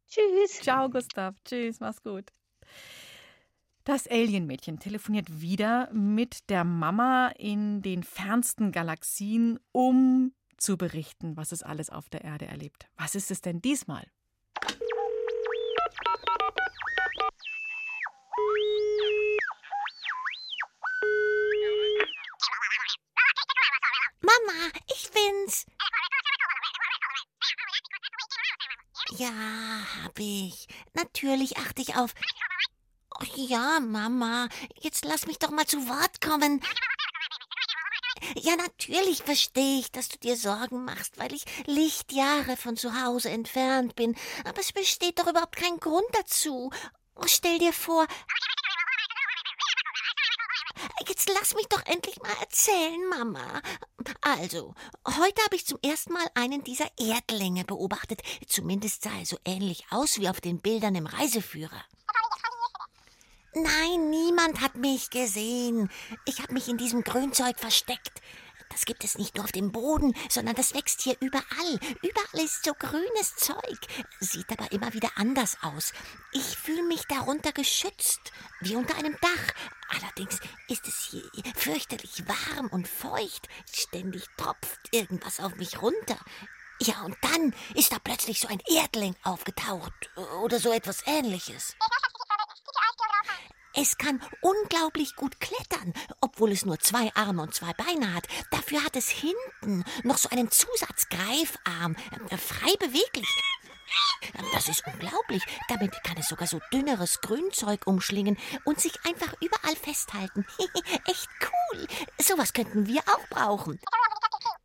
Tschüss. 0.08 0.62
Ciao, 0.62 0.90
Gustav. 0.90 1.36
Tschüss, 1.46 1.80
mach's 1.80 2.02
gut. 2.02 2.32
Das 3.84 4.08
Alien-Mädchen 4.08 4.80
telefoniert 4.80 5.42
wieder 5.42 5.92
mit 5.94 6.50
der 6.50 6.64
Mama 6.64 7.30
in 7.38 7.82
den 7.82 8.04
fernsten 8.04 8.72
Galaxien, 8.72 9.60
um 9.72 10.34
zu 10.58 10.78
berichten, 10.78 11.38
was 11.38 11.52
es 11.52 11.64
alles 11.64 11.90
auf 11.90 12.10
der 12.10 12.24
Erde 12.24 12.46
erlebt. 12.46 12.88
Was 12.98 13.16
ist 13.16 13.32
es 13.32 13.42
denn 13.42 13.62
diesmal? 13.62 14.06
Mama, 24.50 24.72
ich 24.88 25.12
bin's. 25.12 25.66
Ja, 29.18 29.32
hab 30.04 30.18
ich. 30.20 30.68
Natürlich 30.94 31.58
achte 31.58 31.82
ich 31.82 31.96
auf. 31.96 32.14
Ach 33.20 33.28
ja, 33.36 33.80
Mama, 33.80 34.48
jetzt 34.80 35.06
lass 35.06 35.28
mich 35.28 35.40
doch 35.40 35.52
mal 35.52 35.66
zu 35.66 35.88
Wort 35.88 36.22
kommen. 36.22 36.62
Ja, 38.36 38.56
natürlich 38.56 39.24
verstehe 39.24 39.80
ich, 39.80 39.92
dass 39.92 40.10
du 40.10 40.18
dir 40.18 40.36
Sorgen 40.36 40.84
machst, 40.86 41.18
weil 41.18 41.34
ich 41.34 41.46
Lichtjahre 41.66 42.58
von 42.58 42.78
zu 42.78 43.02
Hause 43.02 43.30
entfernt 43.30 43.96
bin. 43.96 44.16
Aber 44.46 44.60
es 44.60 44.72
besteht 44.72 45.20
doch 45.20 45.28
überhaupt 45.28 45.56
kein 45.56 45.80
Grund 45.80 46.08
dazu. 46.14 46.72
Oh, 47.16 47.28
stell 47.28 47.60
dir 47.60 47.74
vor. 47.74 48.08
Jetzt 51.08 51.30
lass 51.34 51.56
mich 51.56 51.68
doch 51.68 51.86
endlich 51.86 52.22
mal 52.22 52.36
erzählen, 52.39 53.10
Mama. 53.10 53.62
Also, 54.22 54.74
heute 55.06 55.44
habe 55.44 55.56
ich 55.56 55.65
zum 55.65 55.80
ersten 55.84 56.13
Mal 56.13 56.28
einen 56.36 56.63
dieser 56.63 56.89
Erdlinge 56.98 57.63
beobachtet. 57.65 58.22
Zumindest 58.48 59.04
sah 59.04 59.18
er 59.18 59.26
so 59.26 59.38
ähnlich 59.46 59.86
aus 59.89 60.20
wie 60.20 60.30
auf 60.30 60.42
den 60.42 60.60
Bildern 60.60 60.96
im 60.96 61.06
Reiseführer. 61.06 61.84
Nein, 63.54 64.10
niemand 64.12 64.62
hat 64.62 64.76
mich 64.76 65.10
gesehen. 65.10 65.89
Ich 66.26 66.42
habe 66.42 66.54
mich 66.54 66.68
in 66.68 66.78
diesem 66.78 67.04
Grünzeug 67.04 67.58
versteckt. 67.58 68.22
Das 68.70 68.86
gibt 68.86 69.04
es 69.04 69.18
nicht 69.18 69.36
nur 69.36 69.44
auf 69.46 69.52
dem 69.52 69.72
Boden, 69.72 70.14
sondern 70.30 70.56
das 70.56 70.74
wächst 70.74 71.02
hier 71.02 71.18
überall. 71.20 71.80
Überall 72.02 72.46
ist 72.46 72.64
so 72.64 72.74
grünes 72.74 73.36
Zeug. 73.36 73.80
Sieht 74.20 74.52
aber 74.52 74.72
immer 74.72 74.94
wieder 74.94 75.10
anders 75.16 75.58
aus. 75.62 75.92
Ich 76.32 76.58
fühle 76.58 76.84
mich 76.84 77.06
darunter 77.08 77.52
geschützt, 77.52 78.32
wie 78.62 78.76
unter 78.76 78.96
einem 78.98 79.18
Dach. 79.22 79.54
Allerdings 79.90 80.40
ist 80.68 80.88
es 80.88 81.10
hier 81.10 81.54
fürchterlich 81.56 82.24
warm 82.28 82.68
und 82.68 82.88
feucht. 82.88 83.50
Ständig 83.72 84.26
tropft 84.38 84.80
irgendwas 84.92 85.40
auf 85.40 85.56
mich 85.56 85.82
runter. 85.82 86.18
Ja, 86.82 87.02
und 87.02 87.18
dann 87.22 87.54
ist 87.76 87.92
da 87.92 87.98
plötzlich 88.00 88.40
so 88.40 88.48
ein 88.48 88.62
Erdling 88.68 89.16
aufgetaucht 89.24 90.10
oder 90.42 90.60
so 90.60 90.72
etwas 90.72 91.06
ähnliches. 91.06 91.76
Es 93.74 93.98
kann 93.98 94.22
unglaublich 94.42 95.16
gut 95.16 95.40
klettern, 95.40 95.94
obwohl 96.22 96.52
es 96.52 96.66
nur 96.66 96.80
zwei 96.80 97.12
Arme 97.14 97.44
und 97.44 97.54
zwei 97.54 97.72
Beine 97.74 98.14
hat. 98.14 98.28
Dafür 98.52 98.84
hat 98.84 98.96
es 98.96 99.10
hinten 99.10 99.84
noch 100.04 100.18
so 100.18 100.30
einen 100.30 100.50
Zusatzgreifarm, 100.50 101.96
äh, 102.30 102.38
frei 102.38 102.76
beweglich. 102.80 103.28
Das 104.54 104.68
ist 104.68 104.84
unglaublich. 104.86 105.44
Damit 105.68 106.04
kann 106.04 106.18
es 106.18 106.28
sogar 106.28 106.48
so 106.48 106.60
dünneres 106.72 107.22
Grünzeug 107.22 107.88
umschlingen 107.88 108.38
und 108.64 108.80
sich 108.80 108.94
einfach 109.06 109.34
überall 109.42 109.76
festhalten. 109.76 110.46
Echt 111.06 111.30
cool. 111.42 111.88
Sowas 112.22 112.54
könnten 112.54 112.88
wir 112.88 113.02
auch 113.02 113.28
brauchen. 113.30 113.80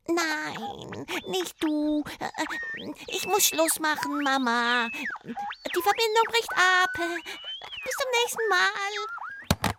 Nein, 0.06 1.06
nicht 1.28 1.62
du. 1.62 2.04
Ich 3.08 3.26
muss 3.26 3.46
Schluss 3.46 3.80
machen, 3.80 4.20
Mama. 4.22 4.88
Die 5.24 5.82
Verbindung 5.82 6.24
bricht 6.28 6.52
ab. 6.52 6.90
Bis 7.84 7.94
zum 7.96 8.10
nächsten 8.22 8.48
Mal. 8.48 9.74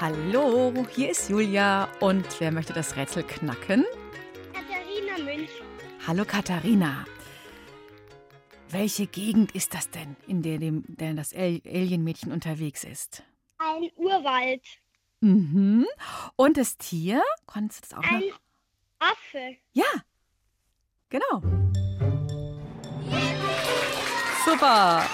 Hallo, 0.00 0.86
hier 0.94 1.10
ist 1.10 1.28
Julia 1.30 1.88
und 2.00 2.26
wer 2.40 2.52
möchte 2.52 2.74
das 2.74 2.96
Rätsel 2.96 3.22
knacken? 3.22 3.86
Hallo 6.06 6.24
Katharina. 6.24 7.04
Welche 8.68 9.06
Gegend 9.06 9.52
ist 9.52 9.74
das 9.74 9.90
denn, 9.90 10.16
in 10.26 10.42
der, 10.42 10.58
dem, 10.58 10.84
der 10.86 11.14
das 11.14 11.34
Al- 11.34 11.60
Alienmädchen 11.66 12.32
unterwegs 12.32 12.84
ist? 12.84 13.22
Ein 13.58 13.90
Urwald. 13.96 14.64
Mhm. 15.20 15.86
Und 16.36 16.56
das 16.56 16.76
Tier? 16.78 17.22
Konntest 17.46 17.84
du 17.84 17.88
das 17.96 17.98
auch 17.98 18.10
Ein 18.10 18.20
noch? 18.20 18.40
Affe. 19.00 19.56
Ja, 19.72 19.86
genau. 21.08 21.42
Super. 24.44 25.04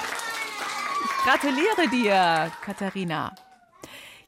Ich 1.05 1.25
gratuliere 1.25 1.89
dir, 1.91 2.53
Katharina. 2.63 3.35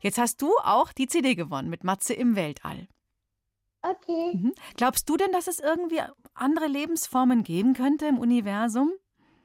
Jetzt 0.01 0.19
hast 0.19 0.41
du 0.43 0.53
auch 0.65 0.93
die 0.93 1.07
CD 1.07 1.35
gewonnen 1.35 1.69
mit 1.71 1.85
Matze 1.85 2.15
im 2.15 2.35
Weltall. 2.35 2.89
Okay. 3.83 4.35
Mhm. 4.35 4.55
Glaubst 4.77 5.09
du 5.09 5.17
denn, 5.17 5.33
dass 5.33 5.47
es 5.47 5.61
irgendwie 5.61 6.01
andere 6.35 6.67
Lebensformen 6.67 7.45
geben 7.45 7.75
könnte 7.75 8.07
im 8.07 8.19
Universum? 8.19 8.93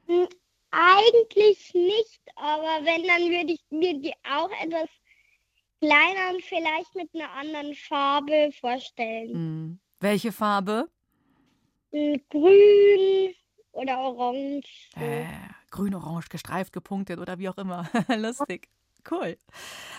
Hm, 0.06 0.28
Eigentlich 0.76 1.72
nicht, 1.72 2.20
aber 2.34 2.84
wenn, 2.84 3.06
dann 3.06 3.30
würde 3.30 3.52
ich 3.52 3.64
mir 3.70 3.94
die 4.00 4.12
auch 4.28 4.50
etwas 4.60 4.88
kleiner 5.80 6.34
und 6.34 6.42
vielleicht 6.42 6.92
mit 6.96 7.10
einer 7.14 7.30
anderen 7.30 7.74
Farbe 7.76 8.50
vorstellen. 8.60 9.30
Hm. 9.30 9.80
Welche 10.00 10.32
Farbe? 10.32 10.90
Hm, 11.92 12.20
Grün 12.28 13.34
oder 13.70 13.98
orange. 13.98 14.90
Äh, 14.96 15.26
grün, 15.70 15.94
orange, 15.94 16.28
gestreift, 16.28 16.72
gepunktet 16.72 17.20
oder 17.20 17.38
wie 17.38 17.48
auch 17.48 17.58
immer. 17.58 17.88
Lustig. 18.16 18.68
Cool. 19.08 19.38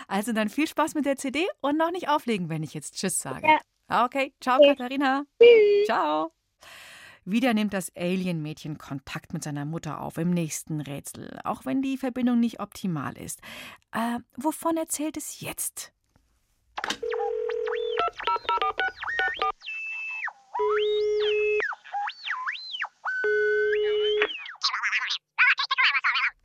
Also 0.08 0.32
dann 0.32 0.50
viel 0.50 0.66
Spaß 0.66 0.94
mit 0.94 1.06
der 1.06 1.16
CD 1.16 1.46
und 1.60 1.78
noch 1.78 1.90
nicht 1.90 2.08
auflegen, 2.08 2.50
wenn 2.50 2.62
ich 2.62 2.74
jetzt 2.74 2.96
Tschüss 2.96 3.18
sage. 3.18 3.46
Ja. 3.46 3.60
Okay, 3.88 4.32
ciao 4.40 4.58
Okay. 4.58 4.70
Katharina. 4.70 5.24
Ciao. 5.86 6.32
Wieder 7.24 7.54
nimmt 7.54 7.72
das 7.72 7.90
Alien-Mädchen 7.96 8.78
Kontakt 8.78 9.32
mit 9.32 9.42
seiner 9.42 9.64
Mutter 9.64 10.00
auf 10.00 10.16
im 10.18 10.30
nächsten 10.30 10.80
Rätsel, 10.80 11.40
auch 11.44 11.64
wenn 11.64 11.82
die 11.82 11.96
Verbindung 11.96 12.38
nicht 12.40 12.60
optimal 12.60 13.16
ist. 13.16 13.40
Äh, 13.92 14.20
wovon 14.36 14.76
erzählt 14.76 15.16
es 15.16 15.40
jetzt? 15.40 15.92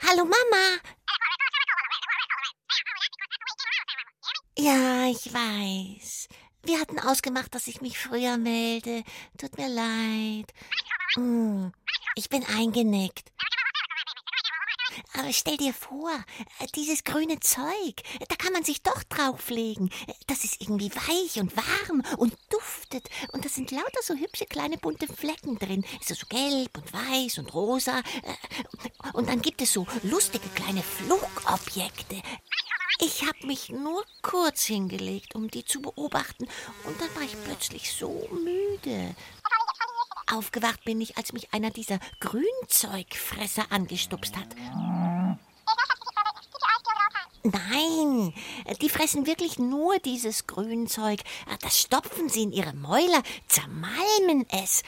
Hallo 0.08 0.25
Mama. 0.25 0.80
Ja, 4.58 5.06
ich 5.10 5.34
weiß. 5.34 6.27
Wir 6.63 6.80
hatten 6.80 7.00
ausgemacht, 7.00 7.54
dass 7.56 7.67
ich 7.67 7.82
mich 7.82 7.97
früher 7.97 8.38
melde. 8.38 9.04
Tut 9.38 9.58
mir 9.58 9.67
leid. 9.67 10.54
Hm, 11.15 11.71
ich 12.15 12.30
bin 12.30 12.45
eingenickt. 12.45 13.32
Aber 15.13 15.32
stell 15.34 15.58
dir 15.58 15.74
vor, 15.74 16.12
dieses 16.76 17.04
grüne 17.04 17.39
Zeug, 17.39 17.95
da 18.28 18.36
kann 18.36 18.54
man 18.54 18.63
sich 18.63 18.82
doch 18.82 19.04
drauflegen. 19.04 19.89
Das 20.28 20.43
ist 20.43 20.62
irgendwie 20.62 20.91
weich 20.93 21.39
und 21.39 21.56
warm 21.56 22.04
und 22.17 22.38
duftet. 22.50 23.10
Und 23.32 23.45
da 23.45 23.50
sind 23.50 23.71
lauter 23.71 24.02
so 24.04 24.15
hübsche 24.15 24.45
kleine 24.45 24.78
bunte 24.78 25.08
Flecken 25.08 25.58
drin. 25.58 25.86
So, 26.02 26.13
so 26.13 26.26
gelb 26.28 26.78
und 26.78 26.93
weiß 26.93 27.39
und 27.39 27.54
rosa. 27.54 28.02
Und 29.13 29.30
dann 29.30 29.41
gibt 29.41 29.62
es 29.62 29.74
so 29.74 29.88
lustige 30.04 30.47
kleine 30.50 30.84
Flugobjekte. 30.84 32.21
Ich 32.99 33.23
habe 33.23 33.47
mich 33.47 33.69
nur 33.69 34.04
kurz 34.21 34.65
hingelegt, 34.65 35.36
um 35.36 35.49
die 35.49 35.65
zu 35.65 35.82
beobachten. 35.82 36.47
Und 36.84 36.99
dann 36.99 37.13
war 37.15 37.23
ich 37.23 37.36
plötzlich 37.43 37.91
so 37.93 38.27
müde. 38.32 39.15
Aufgewacht 40.32 40.84
bin 40.86 41.01
ich, 41.01 41.17
als 41.17 41.34
mich 41.34 41.54
einer 41.54 41.71
dieser 41.71 41.99
Grünzeugfresser 42.19 43.71
angestupst 43.71 44.36
hat. 44.38 44.47
Nein, 47.43 48.34
die 48.82 48.89
fressen 48.89 49.25
wirklich 49.25 49.58
nur 49.58 49.97
dieses 49.99 50.45
Grünzeug. 50.45 51.21
Das 51.62 51.80
stopfen 51.80 52.30
sie 52.30 52.43
in 52.43 52.51
ihre 52.51 52.73
Mäuler, 52.73 53.23
zermalmen 53.47 54.45
es. 54.49 54.84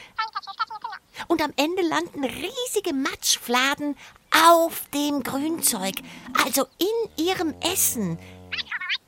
Und 1.26 1.42
am 1.42 1.52
Ende 1.56 1.82
landen 1.82 2.24
riesige 2.24 2.92
Matschfladen 2.92 3.96
auf 4.34 4.86
dem 4.92 5.22
Grünzeug, 5.22 5.94
also 6.44 6.66
in 6.78 7.24
ihrem 7.24 7.54
Essen. 7.60 8.18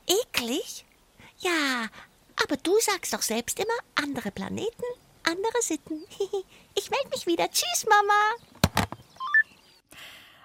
Eklig? 0.07 0.85
Ja, 1.39 1.87
aber 2.43 2.57
du 2.57 2.73
sagst 2.79 3.13
doch 3.13 3.21
selbst 3.21 3.59
immer, 3.59 3.67
andere 3.95 4.31
Planeten, 4.31 4.83
andere 5.23 5.61
Sitten. 5.61 6.03
Ich 6.79 6.91
melde 6.91 7.09
mich 7.09 7.25
wieder. 7.25 7.49
Tschüss, 7.49 7.87
Mama. 7.89 8.35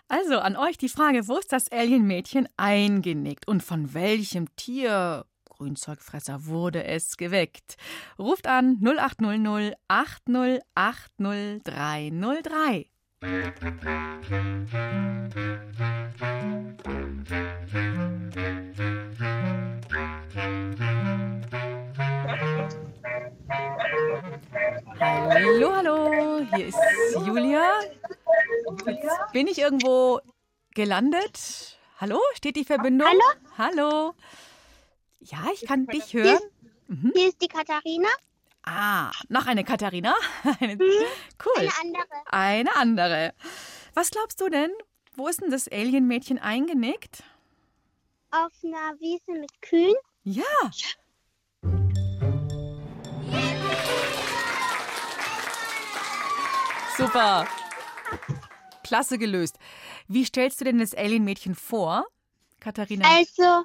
Also 0.08 0.38
an 0.38 0.56
euch 0.56 0.78
die 0.78 0.88
Frage, 0.88 1.28
wo 1.28 1.36
ist 1.36 1.52
das 1.52 1.70
Alienmädchen 1.70 2.48
eingenickt 2.56 3.46
und 3.46 3.62
von 3.62 3.92
welchem 3.92 4.48
Tier, 4.56 5.26
Grünzeugfresser, 5.44 6.46
wurde 6.46 6.84
es 6.84 7.18
geweckt? 7.18 7.76
Ruft 8.18 8.46
an 8.46 8.78
0800 8.82 9.74
8080303. 9.88 12.86
Hallo, 13.22 13.38
hallo, 25.72 26.44
hier 26.52 26.66
ist 26.66 26.76
Julia. 27.24 27.62
Jetzt 28.86 29.32
bin 29.32 29.46
ich 29.46 29.58
irgendwo 29.58 30.18
gelandet. 30.74 31.78
Hallo, 31.98 32.18
steht 32.34 32.56
die 32.56 32.64
Verbindung? 32.64 33.06
Hallo? 33.06 33.22
Hallo. 33.56 34.14
Ja, 35.20 35.46
ich 35.54 35.64
kann 35.64 35.86
dich 35.86 36.12
hören. 36.12 36.40
Mhm. 36.88 37.12
Hier 37.14 37.28
ist 37.28 37.40
die 37.40 37.46
Katharina. 37.46 38.08
Ah, 38.64 39.10
noch 39.28 39.46
eine 39.46 39.64
Katharina? 39.64 40.14
Eine, 40.60 40.76
Mhm. 40.76 40.80
Cool. 41.44 41.58
Eine 41.58 41.70
andere. 41.80 42.04
Eine 42.26 42.76
andere. 42.76 43.34
Was 43.94 44.10
glaubst 44.10 44.40
du 44.40 44.48
denn? 44.48 44.70
Wo 45.16 45.26
ist 45.28 45.42
denn 45.42 45.50
das 45.50 45.68
Alienmädchen 45.68 46.38
eingenickt? 46.38 47.22
Auf 48.30 48.52
einer 48.62 48.98
Wiese 49.00 49.32
mit 49.32 49.60
Kühen. 49.60 49.94
Ja. 50.24 50.44
Super. 56.96 57.46
Klasse 58.84 59.18
gelöst. 59.18 59.58
Wie 60.08 60.24
stellst 60.24 60.60
du 60.60 60.64
denn 60.64 60.78
das 60.78 60.94
Alienmädchen 60.94 61.54
vor, 61.54 62.06
Katharina? 62.60 63.06
Also, 63.08 63.64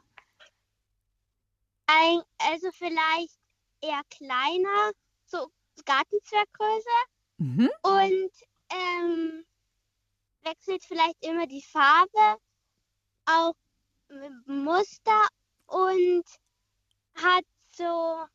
ein, 1.87 2.21
also 2.51 2.69
vielleicht 2.73 3.36
eher 3.87 4.01
kleiner, 4.09 4.91
so 5.25 5.49
Gartenzwerggröße. 5.85 6.97
Mhm. 7.39 7.69
Und 7.83 8.31
ähm, 8.71 9.45
wechselt 10.43 10.83
vielleicht 10.83 11.23
immer 11.25 11.47
die 11.47 11.61
Farbe, 11.61 12.37
auch 13.25 13.53
Muster 14.45 15.27
und 15.67 16.23
hat 17.15 17.43
so 17.71 18.25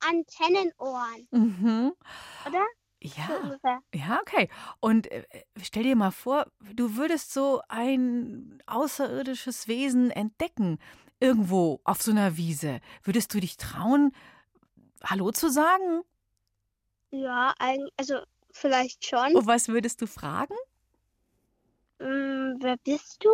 Antennenohren, 0.00 1.28
Mhm. 1.30 1.94
oder? 2.46 2.64
So 3.26 3.34
Ja. 3.34 3.40
ungefähr. 3.42 3.80
Ja, 3.94 4.20
okay. 4.20 4.48
Und 4.80 5.10
äh, 5.10 5.24
stell 5.62 5.82
dir 5.84 5.96
mal 5.96 6.10
vor, 6.10 6.46
du 6.74 6.96
würdest 6.96 7.32
so 7.32 7.60
ein 7.68 8.62
außerirdisches 8.66 9.68
Wesen 9.68 10.10
entdecken, 10.10 10.78
irgendwo 11.20 11.80
auf 11.84 12.02
so 12.02 12.10
einer 12.10 12.36
Wiese. 12.36 12.80
Würdest 13.02 13.32
du 13.34 13.40
dich 13.40 13.56
trauen, 13.56 14.12
Hallo 15.04 15.30
zu 15.32 15.50
sagen? 15.50 16.02
Ja, 17.10 17.54
also 17.96 18.20
vielleicht 18.50 19.04
schon. 19.04 19.36
Und 19.36 19.46
was 19.46 19.68
würdest 19.68 20.00
du 20.00 20.06
fragen? 20.06 20.54
Mm, 21.98 22.56
wer 22.60 22.76
bist 22.82 23.24
du? 23.24 23.30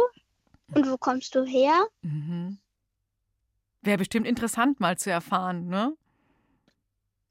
Und 0.74 0.90
wo 0.90 0.96
kommst 0.96 1.34
du 1.34 1.44
her? 1.44 1.86
Mhm. 2.02 2.58
Wäre 3.82 3.98
bestimmt 3.98 4.26
interessant 4.26 4.80
mal 4.80 4.98
zu 4.98 5.10
erfahren, 5.10 5.68
ne? 5.68 5.96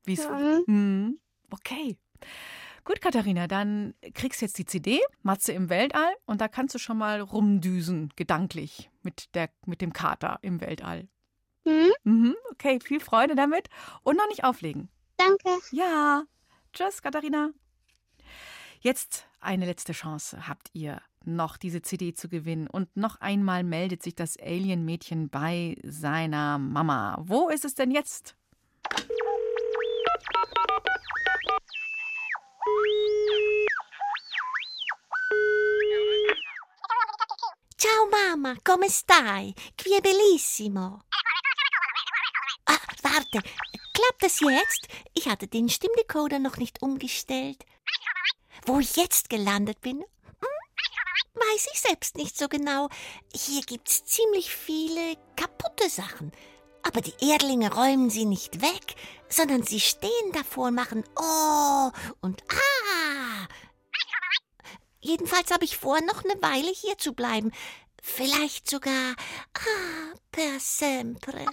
Wie 0.03 0.13
es. 0.13 0.27
Mhm. 0.27 0.63
Mhm. 0.65 1.19
Okay. 1.51 1.97
Gut, 2.85 3.01
Katharina, 3.01 3.47
dann 3.47 3.93
kriegst 4.13 4.41
du 4.41 4.45
jetzt 4.45 4.57
die 4.57 4.65
CD, 4.65 4.99
Matze 5.21 5.51
im 5.51 5.69
Weltall, 5.69 6.11
und 6.25 6.41
da 6.41 6.47
kannst 6.47 6.73
du 6.73 6.79
schon 6.79 6.97
mal 6.97 7.21
rumdüsen, 7.21 8.11
gedanklich, 8.15 8.89
mit, 9.03 9.35
der, 9.35 9.49
mit 9.65 9.81
dem 9.81 9.93
Kater 9.93 10.39
im 10.41 10.59
Weltall. 10.59 11.07
Mhm. 11.65 11.91
Mhm, 12.03 12.35
okay, 12.51 12.79
viel 12.81 12.99
Freude 12.99 13.35
damit 13.35 13.67
und 14.03 14.17
noch 14.17 14.27
nicht 14.27 14.43
auflegen. 14.43 14.89
Danke. 15.17 15.49
Ja. 15.71 16.23
Tschüss, 16.73 17.01
Katharina. 17.01 17.51
Jetzt 18.81 19.27
eine 19.41 19.65
letzte 19.65 19.91
Chance 19.91 20.47
habt 20.47 20.69
ihr, 20.73 21.01
noch 21.25 21.57
diese 21.57 21.81
CD 21.81 22.13
zu 22.13 22.29
gewinnen. 22.29 22.67
Und 22.67 22.95
noch 22.95 23.19
einmal 23.19 23.63
meldet 23.63 24.03
sich 24.03 24.15
das 24.15 24.37
Alien-Mädchen 24.39 25.29
bei 25.29 25.75
seiner 25.83 26.57
Mama. 26.57 27.17
Wo 27.21 27.49
ist 27.49 27.65
es 27.65 27.75
denn 27.75 27.91
jetzt? 27.91 28.35
Ciao 37.77 38.07
Mama, 38.11 38.55
come 38.63 38.89
stai? 38.89 39.53
Qui 39.75 39.95
è 39.95 40.01
bellissimo. 40.01 41.01
Warte, 43.19 43.45
klappt 43.93 44.23
das 44.23 44.39
jetzt? 44.39 44.87
Ich 45.13 45.27
hatte 45.27 45.47
den 45.47 45.67
Stimmdecoder 45.67 46.39
noch 46.39 46.55
nicht 46.55 46.81
umgestellt. 46.81 47.65
Wo 48.65 48.79
ich 48.79 48.95
jetzt 48.95 49.29
gelandet 49.29 49.81
bin? 49.81 49.97
Hm? 49.97 50.47
Weiß 51.33 51.67
ich 51.73 51.81
selbst 51.81 52.15
nicht 52.15 52.37
so 52.37 52.47
genau. 52.47 52.87
Hier 53.35 53.61
gibt's 53.63 54.05
ziemlich 54.05 54.55
viele 54.55 55.17
kaputte 55.35 55.89
Sachen. 55.89 56.31
Aber 56.81 57.01
die 57.01 57.13
Erdlinge 57.19 57.73
räumen 57.73 58.09
sie 58.09 58.23
nicht 58.23 58.61
weg, 58.61 58.95
sondern 59.27 59.63
sie 59.63 59.81
stehen 59.81 60.31
davor 60.31 60.67
und 60.67 60.75
machen 60.75 61.03
Oh 61.17 61.91
und 62.21 62.41
Ah. 62.49 63.47
Jedenfalls 65.01 65.51
habe 65.51 65.65
ich 65.65 65.77
vor, 65.77 65.99
noch 66.01 66.23
eine 66.23 66.41
Weile 66.41 66.71
hier 66.71 66.97
zu 66.97 67.11
bleiben. 67.11 67.51
Vielleicht 68.01 68.69
sogar 68.69 69.15
ah, 69.55 70.15
per 70.31 70.57
sempre. 70.59 71.45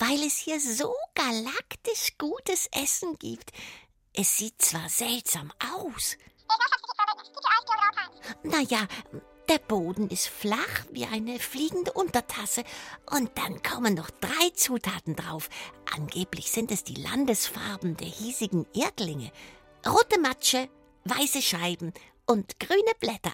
Weil 0.00 0.22
es 0.26 0.38
hier 0.38 0.58
so 0.58 0.94
galaktisch 1.14 2.16
gutes 2.16 2.68
Essen 2.72 3.18
gibt. 3.18 3.50
Es 4.14 4.38
sieht 4.38 4.60
zwar 4.60 4.88
seltsam 4.88 5.52
aus. 5.76 6.16
Naja, 8.42 8.88
der 9.50 9.58
Boden 9.58 10.08
ist 10.08 10.28
flach 10.28 10.86
wie 10.90 11.04
eine 11.04 11.38
fliegende 11.38 11.92
Untertasse 11.92 12.64
und 13.10 13.36
dann 13.36 13.62
kommen 13.62 13.92
noch 13.92 14.08
drei 14.10 14.50
Zutaten 14.54 15.16
drauf. 15.16 15.50
Angeblich 15.94 16.50
sind 16.50 16.70
es 16.70 16.82
die 16.82 16.94
Landesfarben 16.94 17.98
der 17.98 18.08
hiesigen 18.08 18.66
Erdlinge. 18.72 19.30
Rote 19.86 20.18
Matsche, 20.18 20.70
weiße 21.04 21.42
Scheiben 21.42 21.92
und 22.26 22.58
grüne 22.58 22.92
Blätter. 23.00 23.32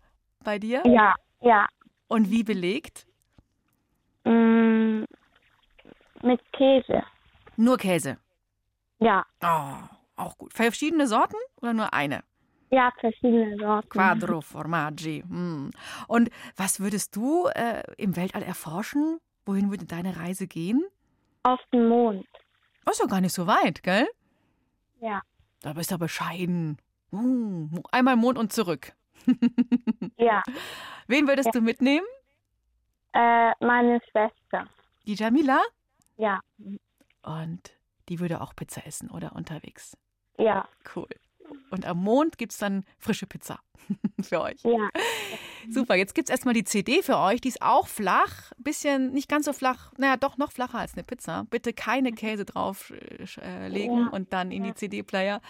bei 0.43 0.57
dir? 0.57 0.83
Ja, 0.85 1.15
ja. 1.41 1.67
Und 2.07 2.29
wie 2.29 2.43
belegt? 2.43 3.07
Mm, 4.25 5.03
mit 6.21 6.41
Käse. 6.53 7.03
Nur 7.57 7.77
Käse. 7.77 8.17
Ja. 8.99 9.25
Oh, 9.41 9.75
auch 10.15 10.37
gut. 10.37 10.53
Verschiedene 10.53 11.07
Sorten 11.07 11.35
oder 11.61 11.73
nur 11.73 11.93
eine? 11.93 12.23
Ja, 12.71 12.91
verschiedene 12.99 13.57
Sorten. 13.57 13.89
Quadro 13.89 14.41
Formaggi. 14.41 15.23
Hm. 15.27 15.71
Und 16.07 16.29
was 16.55 16.79
würdest 16.79 17.15
du 17.15 17.47
äh, 17.47 17.83
im 17.97 18.15
Weltall 18.15 18.43
erforschen? 18.43 19.19
Wohin 19.45 19.69
würde 19.69 19.85
deine 19.85 20.17
Reise 20.17 20.47
gehen? 20.47 20.83
Auf 21.43 21.59
den 21.73 21.87
Mond. 21.89 22.25
ist 22.89 22.99
ja 22.99 23.05
gar 23.05 23.21
nicht 23.21 23.33
so 23.33 23.45
weit, 23.45 23.83
gell? 23.83 24.07
Ja. 25.01 25.21
Da 25.61 25.73
bist 25.73 25.91
du 25.91 25.97
bescheiden. 25.97 26.77
Uh, 27.11 27.69
einmal 27.91 28.15
Mond 28.15 28.37
und 28.39 28.53
zurück. 28.53 28.93
ja. 30.17 30.43
Wen 31.07 31.27
würdest 31.27 31.47
ja. 31.47 31.51
du 31.51 31.61
mitnehmen? 31.61 32.05
Äh, 33.13 33.51
meine 33.59 33.99
Schwester. 34.09 34.67
Die 35.05 35.15
Jamila? 35.15 35.61
Ja. 36.17 36.39
Und 37.21 37.77
die 38.09 38.19
würde 38.19 38.41
auch 38.41 38.55
Pizza 38.55 38.85
essen, 38.85 39.09
oder 39.09 39.33
unterwegs? 39.35 39.97
Ja. 40.37 40.67
Cool. 40.95 41.07
Und 41.69 41.85
am 41.85 42.03
Mond 42.03 42.37
gibt 42.37 42.51
es 42.51 42.57
dann 42.57 42.85
frische 42.97 43.27
Pizza 43.27 43.59
für 44.21 44.41
euch. 44.41 44.61
Ja. 44.63 44.89
Super, 45.69 45.95
jetzt 45.95 46.15
gibt 46.15 46.29
es 46.29 46.31
erstmal 46.31 46.53
die 46.53 46.63
CD 46.63 47.01
für 47.01 47.17
euch. 47.17 47.41
Die 47.41 47.47
ist 47.49 47.61
auch 47.61 47.87
flach, 47.87 48.51
bisschen 48.57 49.11
nicht 49.11 49.29
ganz 49.29 49.45
so 49.45 49.53
flach, 49.53 49.91
naja, 49.97 50.17
doch 50.17 50.37
noch 50.37 50.51
flacher 50.51 50.79
als 50.79 50.93
eine 50.93 51.03
Pizza. 51.03 51.45
Bitte 51.49 51.73
keine 51.73 52.11
Käse 52.11 52.45
drauflegen 52.45 53.27
äh, 53.39 54.01
ja. 54.01 54.09
und 54.11 54.33
dann 54.33 54.51
in 54.51 54.63
die 54.63 54.73
CD-Player. 54.73 55.41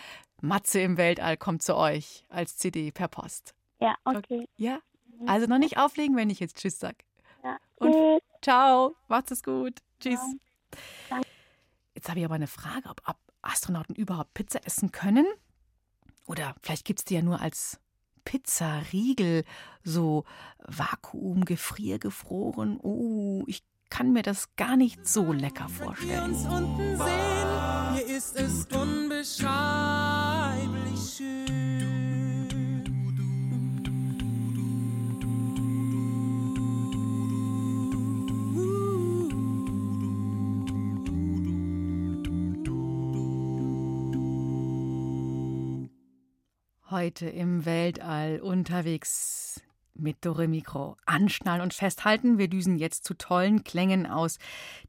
Matze 0.43 0.81
im 0.81 0.97
Weltall 0.97 1.37
kommt 1.37 1.63
zu 1.63 1.77
euch 1.77 2.25
als 2.27 2.57
CD 2.57 2.91
per 2.91 3.07
Post. 3.07 3.55
Ja, 3.79 3.95
okay. 4.03 4.45
Ja? 4.57 4.79
Also 5.25 5.47
noch 5.47 5.57
nicht 5.57 5.77
auflegen, 5.77 6.17
wenn 6.17 6.29
ich 6.29 6.41
jetzt 6.41 6.57
Tschüss 6.57 6.79
sag. 6.79 7.05
Ja. 7.45 7.57
Und 7.75 8.21
ciao, 8.41 8.93
macht's 9.07 9.31
es 9.31 9.41
gut. 9.41 9.79
Tschüss. 10.01 10.19
Ja. 11.09 11.21
Jetzt 11.95 12.09
habe 12.09 12.19
ich 12.19 12.25
aber 12.25 12.35
eine 12.35 12.47
Frage, 12.47 12.89
ob 12.89 13.01
Astronauten 13.41 13.95
überhaupt 13.95 14.33
Pizza 14.33 14.65
essen 14.65 14.91
können. 14.91 15.25
Oder 16.27 16.55
vielleicht 16.61 16.83
gibt 16.83 16.99
es 16.99 17.05
die 17.05 17.15
ja 17.15 17.21
nur 17.21 17.39
als 17.39 17.79
Pizzariegel, 18.25 19.45
so 19.83 20.25
Vakuum, 20.59 21.45
gefriergefroren. 21.45 22.79
Oh, 22.81 23.43
ich 23.47 23.63
kann 23.89 24.11
mir 24.11 24.23
das 24.23 24.55
gar 24.57 24.75
nicht 24.75 25.07
so 25.07 25.31
lecker 25.31 25.69
vorstellen. 25.69 26.33
uns 26.33 26.45
unten 26.45 26.97
sehen, 26.97 27.93
hier 27.93 28.17
ist 28.17 28.35
es 28.35 28.67
unbeschreiblich 30.63 31.15
schön. 31.17 31.43
Heute 46.89 47.27
im 47.27 47.65
Weltall 47.65 48.39
unterwegs 48.39 49.61
mit 49.95 50.23
Dore 50.25 50.47
Mikro. 50.47 50.95
Anschnallen 51.05 51.61
und 51.61 51.73
festhalten. 51.73 52.37
Wir 52.37 52.47
düsen 52.47 52.77
jetzt 52.77 53.03
zu 53.03 53.13
tollen 53.15 53.63
Klängen 53.63 54.05
aus. 54.05 54.37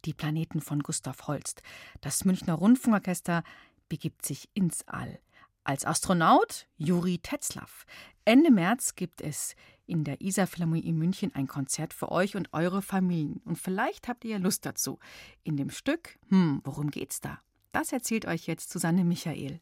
Die 0.05 0.15
Planeten 0.15 0.61
von 0.61 0.81
Gustav 0.81 1.27
Holst. 1.27 1.63
Das 2.01 2.25
Münchner 2.25 2.55
Rundfunkorchester 2.55 3.43
begibt 3.89 4.25
sich 4.25 4.49
ins 4.55 4.87
All. 4.87 5.19
Als 5.67 5.87
Astronaut 5.87 6.67
Juri 6.77 7.19
Tetzlaff. 7.19 7.87
Ende 8.27 8.51
März 8.51 8.97
gibt 8.97 9.23
es 9.23 9.57
in 9.87 10.05
der 10.05 10.21
Isar 10.21 10.47
Philharmonie 10.47 10.87
in 10.87 10.99
München 10.99 11.35
ein 11.35 11.47
Konzert 11.47 11.95
für 11.95 12.13
euch 12.13 12.37
und 12.37 12.53
eure 12.53 12.83
Familien. 12.83 13.41
Und 13.47 13.57
vielleicht 13.57 14.07
habt 14.07 14.27
ihr 14.27 14.39
Lust 14.39 14.67
dazu. 14.67 14.99
In 15.43 15.57
dem 15.57 15.71
Stück, 15.71 16.19
hm, 16.29 16.61
worum 16.65 16.91
geht's 16.91 17.23
da? 17.23 17.39
Das 17.73 17.93
erzählt 17.93 18.27
euch 18.27 18.47
jetzt 18.47 18.71
Susanne 18.71 19.05
Michael. 19.05 19.61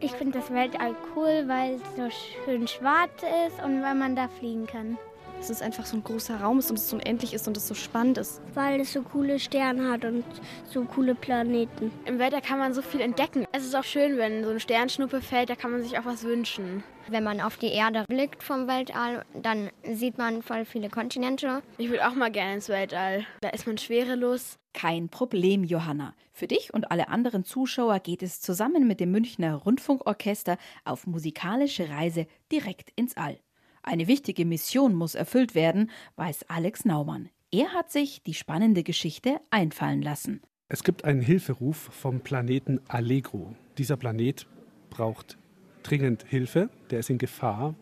Ich 0.00 0.12
finde 0.12 0.40
das 0.40 0.50
Weltall 0.50 0.96
cool, 1.14 1.44
weil 1.46 1.74
es 1.74 1.96
so 1.96 2.10
schön 2.44 2.66
schwarz 2.66 3.22
ist 3.46 3.62
und 3.64 3.80
weil 3.80 3.94
man 3.94 4.16
da 4.16 4.26
fliegen 4.26 4.66
kann. 4.66 4.98
Dass 5.44 5.50
es 5.50 5.60
einfach 5.60 5.84
so 5.84 5.98
ein 5.98 6.02
großer 6.02 6.40
Raum 6.40 6.58
ist 6.58 6.70
und 6.70 6.78
es 6.78 6.90
unendlich 6.90 7.34
ist 7.34 7.46
und 7.46 7.58
es 7.58 7.68
so 7.68 7.74
spannend 7.74 8.16
ist. 8.16 8.40
Weil 8.54 8.80
es 8.80 8.94
so 8.94 9.02
coole 9.02 9.38
Sterne 9.38 9.90
hat 9.90 10.06
und 10.06 10.24
so 10.70 10.82
coole 10.86 11.14
Planeten. 11.14 11.92
Im 12.06 12.18
Weltall 12.18 12.40
kann 12.40 12.58
man 12.58 12.72
so 12.72 12.80
viel 12.80 13.02
entdecken. 13.02 13.44
Es 13.52 13.62
ist 13.62 13.76
auch 13.76 13.84
schön, 13.84 14.16
wenn 14.16 14.42
so 14.42 14.48
eine 14.48 14.58
Sternschnuppe 14.60 15.20
fällt, 15.20 15.50
da 15.50 15.54
kann 15.54 15.70
man 15.70 15.82
sich 15.82 15.98
auch 15.98 16.06
was 16.06 16.24
wünschen. 16.24 16.82
Wenn 17.08 17.24
man 17.24 17.42
auf 17.42 17.58
die 17.58 17.70
Erde 17.74 18.06
blickt 18.08 18.42
vom 18.42 18.66
Weltall, 18.68 19.26
dann 19.34 19.68
sieht 19.92 20.16
man 20.16 20.40
voll 20.40 20.64
viele 20.64 20.88
Kontinente. 20.88 21.60
Ich 21.76 21.90
würde 21.90 22.08
auch 22.08 22.14
mal 22.14 22.30
gerne 22.30 22.54
ins 22.54 22.70
Weltall. 22.70 23.26
Da 23.42 23.50
ist 23.50 23.66
man 23.66 23.76
schwerelos. 23.76 24.56
Kein 24.72 25.10
Problem, 25.10 25.62
Johanna. 25.62 26.14
Für 26.32 26.46
dich 26.46 26.72
und 26.72 26.90
alle 26.90 27.08
anderen 27.08 27.44
Zuschauer 27.44 28.00
geht 28.00 28.22
es 28.22 28.40
zusammen 28.40 28.88
mit 28.88 28.98
dem 28.98 29.10
Münchner 29.10 29.56
Rundfunkorchester 29.56 30.56
auf 30.86 31.06
musikalische 31.06 31.90
Reise 31.90 32.26
direkt 32.50 32.90
ins 32.96 33.18
All. 33.18 33.38
Eine 33.86 34.08
wichtige 34.08 34.46
Mission 34.46 34.94
muss 34.94 35.14
erfüllt 35.14 35.54
werden, 35.54 35.90
weiß 36.16 36.48
Alex 36.48 36.86
Naumann. 36.86 37.28
Er 37.50 37.74
hat 37.74 37.92
sich 37.92 38.22
die 38.22 38.32
spannende 38.32 38.82
Geschichte 38.82 39.40
einfallen 39.50 40.00
lassen. 40.00 40.40
Es 40.68 40.82
gibt 40.84 41.04
einen 41.04 41.20
Hilferuf 41.20 41.76
vom 41.76 42.20
Planeten 42.20 42.80
Allegro. 42.88 43.54
Dieser 43.76 43.98
Planet 43.98 44.46
braucht 44.88 45.36
dringend 45.82 46.24
Hilfe, 46.26 46.70
der 46.90 47.00
ist 47.00 47.10
in 47.10 47.18
Gefahr. 47.18 47.74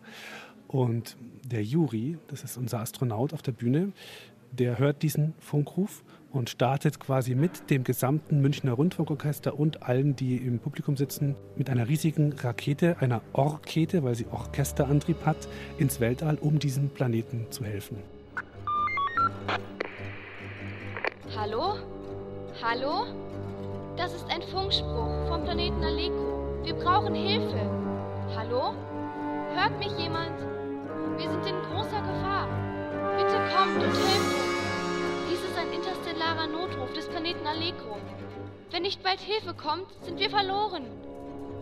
Und 0.66 1.16
der 1.46 1.62
Juri, 1.62 2.18
das 2.26 2.42
ist 2.42 2.56
unser 2.56 2.80
Astronaut 2.80 3.32
auf 3.32 3.42
der 3.42 3.52
Bühne, 3.52 3.92
der 4.50 4.78
hört 4.78 5.04
diesen 5.04 5.34
Funkruf 5.38 6.02
und 6.32 6.50
startet 6.50 6.98
quasi 6.98 7.34
mit 7.34 7.70
dem 7.70 7.84
gesamten 7.84 8.40
Münchner 8.40 8.72
Rundfunkorchester 8.72 9.58
und 9.58 9.82
allen, 9.82 10.16
die 10.16 10.36
im 10.36 10.58
Publikum 10.58 10.96
sitzen, 10.96 11.36
mit 11.56 11.70
einer 11.70 11.88
riesigen 11.88 12.32
Rakete, 12.32 12.96
einer 13.00 13.20
Orkete, 13.32 14.02
weil 14.02 14.14
sie 14.14 14.26
Orchesterantrieb 14.30 15.24
hat, 15.24 15.48
ins 15.78 16.00
Weltall, 16.00 16.38
um 16.40 16.58
diesem 16.58 16.88
Planeten 16.88 17.46
zu 17.50 17.64
helfen. 17.64 17.98
Hallo? 21.36 21.74
Hallo? 22.62 23.06
Das 23.96 24.14
ist 24.14 24.26
ein 24.30 24.42
Funkspruch 24.42 25.28
vom 25.28 25.44
Planeten 25.44 25.82
Aleko. 25.82 26.60
Wir 26.64 26.74
brauchen 26.74 27.14
Hilfe. 27.14 27.60
Hallo? 28.36 28.74
Hört 29.54 29.78
mich 29.78 29.92
jemand? 29.98 30.38
Wir 31.18 31.30
sind 31.30 31.46
in 31.46 31.56
großer 31.70 32.00
Gefahr. 32.00 32.48
Bitte 33.16 33.36
kommt 33.54 33.76
und 33.76 33.82
helft 33.82 34.46
uns. 34.46 34.51
Interstellarer 36.32 36.46
Notruf 36.46 36.92
des 36.94 37.08
Planeten 37.08 37.46
Allegro. 37.46 37.96
Wenn 38.70 38.82
nicht 38.82 39.02
bald 39.02 39.20
Hilfe 39.20 39.54
kommt, 39.54 39.86
sind 40.02 40.18
wir 40.18 40.30
verloren. 40.30 40.84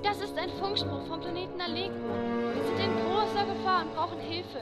Das 0.04 0.20
ist 0.20 0.36
ein 0.38 0.48
Funkspruch 0.60 1.06
vom 1.08 1.20
Planeten 1.20 1.60
Aleko. 1.60 1.92
Wir 2.54 2.64
sind 2.64 2.78
in 2.78 2.92
großer 3.04 3.46
Gefahr 3.46 3.82
und 3.82 3.94
brauchen 3.94 4.20
Hilfe. 4.20 4.60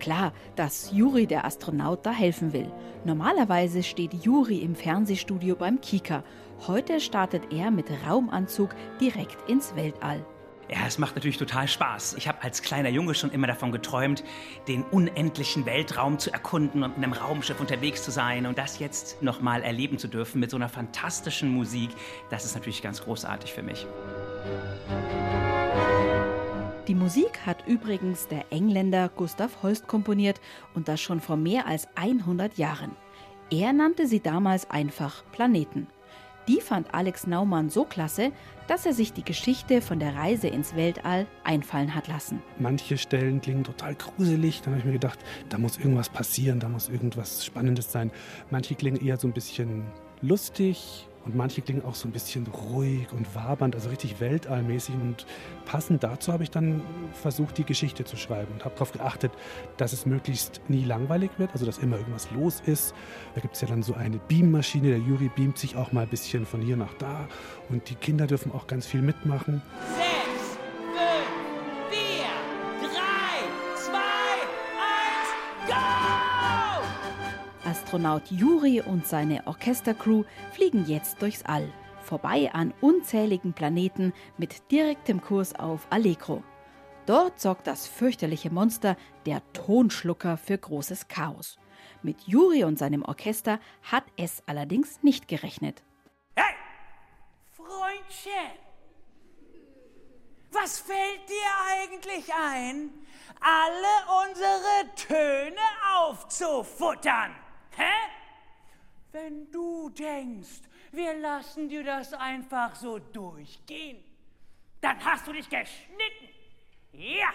Klar, 0.00 0.32
dass 0.56 0.90
Juri 0.90 1.28
der 1.28 1.44
Astronaut 1.44 2.04
da 2.04 2.10
helfen 2.10 2.52
will. 2.52 2.72
Normalerweise 3.04 3.84
steht 3.84 4.14
Juri 4.14 4.58
im 4.58 4.74
Fernsehstudio 4.74 5.54
beim 5.54 5.80
Kika. 5.80 6.24
Heute 6.66 6.98
startet 6.98 7.52
er 7.52 7.70
mit 7.70 7.86
Raumanzug 8.08 8.70
direkt 9.00 9.48
ins 9.48 9.76
Weltall. 9.76 10.24
Ja, 10.72 10.86
es 10.86 10.96
macht 10.96 11.16
natürlich 11.16 11.36
total 11.36 11.68
Spaß. 11.68 12.14
Ich 12.14 12.28
habe 12.28 12.42
als 12.42 12.62
kleiner 12.62 12.88
Junge 12.88 13.14
schon 13.14 13.30
immer 13.30 13.46
davon 13.46 13.72
geträumt, 13.72 14.24
den 14.68 14.84
unendlichen 14.84 15.66
Weltraum 15.66 16.18
zu 16.18 16.32
erkunden 16.32 16.82
und 16.82 16.96
in 16.96 17.04
einem 17.04 17.12
Raumschiff 17.12 17.60
unterwegs 17.60 18.02
zu 18.02 18.10
sein 18.10 18.46
und 18.46 18.56
das 18.56 18.78
jetzt 18.78 19.22
nochmal 19.22 19.62
erleben 19.62 19.98
zu 19.98 20.08
dürfen 20.08 20.40
mit 20.40 20.50
so 20.50 20.56
einer 20.56 20.70
fantastischen 20.70 21.50
Musik. 21.52 21.90
Das 22.30 22.46
ist 22.46 22.54
natürlich 22.54 22.80
ganz 22.80 23.02
großartig 23.02 23.52
für 23.52 23.62
mich. 23.62 23.86
Die 26.88 26.94
Musik 26.94 27.40
hat 27.44 27.68
übrigens 27.68 28.28
der 28.28 28.46
Engländer 28.50 29.10
Gustav 29.10 29.62
Holst 29.62 29.86
komponiert 29.88 30.40
und 30.72 30.88
das 30.88 31.02
schon 31.02 31.20
vor 31.20 31.36
mehr 31.36 31.66
als 31.66 31.86
100 31.96 32.56
Jahren. 32.56 32.96
Er 33.50 33.74
nannte 33.74 34.06
sie 34.06 34.20
damals 34.20 34.70
einfach 34.70 35.22
Planeten. 35.32 35.86
Die 36.48 36.60
fand 36.60 36.92
Alex 36.92 37.26
Naumann 37.26 37.70
so 37.70 37.84
klasse, 37.84 38.32
dass 38.66 38.84
er 38.84 38.92
sich 38.92 39.12
die 39.12 39.24
Geschichte 39.24 39.80
von 39.80 40.00
der 40.00 40.16
Reise 40.16 40.48
ins 40.48 40.74
Weltall 40.74 41.26
einfallen 41.44 41.94
hat 41.94 42.08
lassen. 42.08 42.42
Manche 42.58 42.98
Stellen 42.98 43.40
klingen 43.40 43.62
total 43.62 43.94
gruselig. 43.94 44.62
Dann 44.62 44.72
habe 44.72 44.80
ich 44.80 44.84
mir 44.86 44.92
gedacht, 44.92 45.20
da 45.48 45.58
muss 45.58 45.78
irgendwas 45.78 46.08
passieren, 46.08 46.58
da 46.58 46.68
muss 46.68 46.88
irgendwas 46.88 47.44
Spannendes 47.44 47.92
sein. 47.92 48.10
Manche 48.50 48.74
klingen 48.74 49.04
eher 49.04 49.18
so 49.18 49.28
ein 49.28 49.32
bisschen 49.32 49.84
lustig, 50.20 51.06
und 51.24 51.36
manche 51.36 51.62
klingen 51.62 51.84
auch 51.84 51.94
so 51.94 52.08
ein 52.08 52.12
bisschen 52.12 52.46
ruhig 52.46 53.12
und 53.12 53.34
wabernd, 53.34 53.74
also 53.74 53.88
richtig 53.88 54.20
weltallmäßig. 54.20 54.94
Und 54.94 55.26
passend 55.64 56.02
dazu 56.02 56.32
habe 56.32 56.42
ich 56.42 56.50
dann 56.50 56.82
versucht, 57.12 57.58
die 57.58 57.64
Geschichte 57.64 58.04
zu 58.04 58.16
schreiben 58.16 58.52
und 58.52 58.64
habe 58.64 58.74
darauf 58.74 58.92
geachtet, 58.92 59.32
dass 59.76 59.92
es 59.92 60.06
möglichst 60.06 60.60
nie 60.68 60.84
langweilig 60.84 61.30
wird, 61.38 61.52
also 61.52 61.64
dass 61.64 61.78
immer 61.78 61.96
irgendwas 61.96 62.30
los 62.32 62.62
ist. 62.66 62.94
Da 63.34 63.40
gibt 63.40 63.54
es 63.54 63.60
ja 63.60 63.68
dann 63.68 63.82
so 63.82 63.94
eine 63.94 64.18
Beammaschine, 64.18 64.88
der 64.88 64.98
Juri 64.98 65.30
beamt 65.34 65.58
sich 65.58 65.76
auch 65.76 65.92
mal 65.92 66.02
ein 66.02 66.08
bisschen 66.08 66.46
von 66.46 66.60
hier 66.60 66.76
nach 66.76 66.94
da. 66.94 67.28
Und 67.68 67.88
die 67.88 67.94
Kinder 67.94 68.26
dürfen 68.26 68.52
auch 68.52 68.66
ganz 68.66 68.86
viel 68.86 69.02
mitmachen. 69.02 69.62
Sechs, 69.96 70.31
Astronaut 77.92 78.30
Juri 78.30 78.80
und 78.80 79.06
seine 79.06 79.46
Orchestercrew 79.46 80.24
fliegen 80.54 80.86
jetzt 80.86 81.20
durchs 81.20 81.42
All, 81.44 81.70
vorbei 82.02 82.50
an 82.54 82.72
unzähligen 82.80 83.52
Planeten 83.52 84.14
mit 84.38 84.70
direktem 84.70 85.20
Kurs 85.20 85.54
auf 85.54 85.86
Allegro. 85.90 86.42
Dort 87.04 87.38
sorgt 87.38 87.66
das 87.66 87.86
fürchterliche 87.86 88.50
Monster, 88.50 88.96
der 89.26 89.42
Tonschlucker, 89.52 90.38
für 90.38 90.56
großes 90.56 91.08
Chaos. 91.08 91.58
Mit 92.02 92.22
Juri 92.22 92.64
und 92.64 92.78
seinem 92.78 93.02
Orchester 93.02 93.60
hat 93.82 94.04
es 94.16 94.42
allerdings 94.46 95.02
nicht 95.02 95.28
gerechnet. 95.28 95.82
Freundchen, 97.50 98.56
was 100.50 100.78
fällt 100.78 101.28
dir 101.28 101.50
eigentlich 101.68 102.32
ein, 102.32 102.88
alle 103.38 104.30
unsere 104.30 104.94
Töne 104.96 105.60
aufzufuttern? 105.94 107.34
Wenn 109.12 109.50
du 109.50 109.90
denkst, 109.90 110.62
wir 110.90 111.14
lassen 111.14 111.68
dir 111.68 111.84
das 111.84 112.14
einfach 112.14 112.74
so 112.74 112.98
durchgehen, 112.98 114.02
dann 114.80 115.04
hast 115.04 115.26
du 115.26 115.32
dich 115.32 115.48
geschnitten. 115.48 116.28
Ja. 116.92 117.28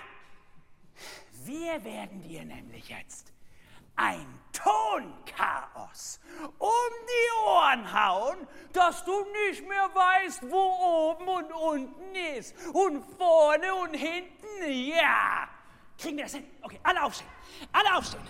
Wir 1.46 1.84
werden 1.84 2.24
dir 2.24 2.44
nämlich 2.44 2.90
jetzt 2.90 3.32
ein 3.96 4.26
Tonchaos 4.52 6.20
um 6.58 6.68
die 6.68 7.48
Ohren 7.48 7.94
hauen, 7.94 8.48
dass 8.74 9.06
du 9.06 9.26
nicht 9.48 9.68
mehr 9.68 9.90
weißt, 9.94 10.50
wo 10.50 11.12
oben 11.12 11.28
und 11.28 11.52
unten 11.52 12.16
ist. 12.36 12.56
Und 12.74 13.04
vorne 13.18 13.74
und 13.76 13.94
hinten, 13.94 14.72
ja. 14.72 15.48
Kriegen 15.98 16.18
wir 16.18 16.26
das 16.26 16.34
hin? 16.34 16.48
Okay, 16.62 16.80
alle 16.82 17.04
aufstehen. 17.04 17.30
Alle 17.72 17.96
aufstehen. 17.96 18.28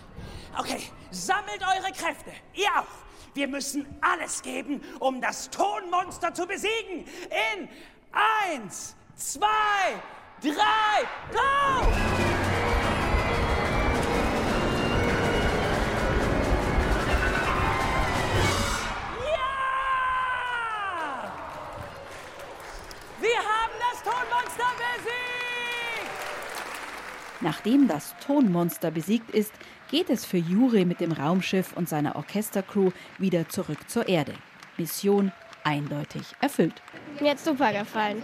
Okay, 0.57 0.91
sammelt 1.11 1.61
eure 1.61 1.91
Kräfte. 1.93 2.31
Ihr 2.53 2.69
auch. 2.77 3.06
Wir 3.37 3.47
müssen 3.47 3.85
alles 4.01 4.41
geben, 4.41 4.81
um 4.99 5.21
das 5.21 5.51
Tonmonster 5.51 6.33
zu 6.33 6.47
besiegen. 6.47 7.05
In 7.29 7.69
eins, 8.11 8.95
zwei, 9.13 9.45
drei, 10.41 11.03
go! 11.31 11.37
Ja! 19.21 19.47
Wir 23.21 23.37
haben 23.37 23.73
das 23.79 24.01
Tonmonster 24.01 24.71
besiegt! 24.79 25.17
Nachdem 27.41 27.87
das 27.87 28.15
Tonmonster 28.25 28.89
besiegt 28.89 29.29
ist, 29.29 29.53
geht 29.89 30.09
es 30.09 30.25
für 30.25 30.37
Juri 30.37 30.85
mit 30.85 30.99
dem 30.99 31.11
Raumschiff 31.11 31.73
und 31.75 31.87
seiner 31.89 32.15
Orchestercrew 32.15 32.91
wieder 33.17 33.47
zurück 33.49 33.79
zur 33.87 34.07
Erde. 34.07 34.33
Mission 34.77 35.31
eindeutig 35.63 36.23
erfüllt. 36.41 36.81
Mir 37.19 37.31
hat 37.31 37.39
super 37.39 37.71
gefallen. 37.73 38.21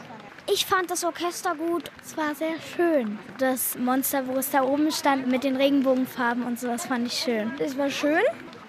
Ich 0.52 0.66
fand 0.66 0.92
das 0.92 1.04
Orchester 1.06 1.56
gut. 1.56 1.90
Es 2.04 2.18
war 2.18 2.36
sehr 2.36 2.56
schön. 2.76 3.18
Das 3.38 3.78
Monster, 3.78 4.28
wo 4.28 4.34
es 4.34 4.52
da 4.52 4.62
oben 4.64 4.92
stand 4.92 5.28
mit 5.28 5.44
den 5.46 5.56
Regenbogenfarben 5.56 6.44
und 6.44 6.60
so, 6.60 6.68
das 6.68 6.86
fand 6.86 7.08
ich 7.08 7.14
schön. 7.14 7.52
Es 7.60 7.78
war 7.78 7.90
schön, 7.90 8.22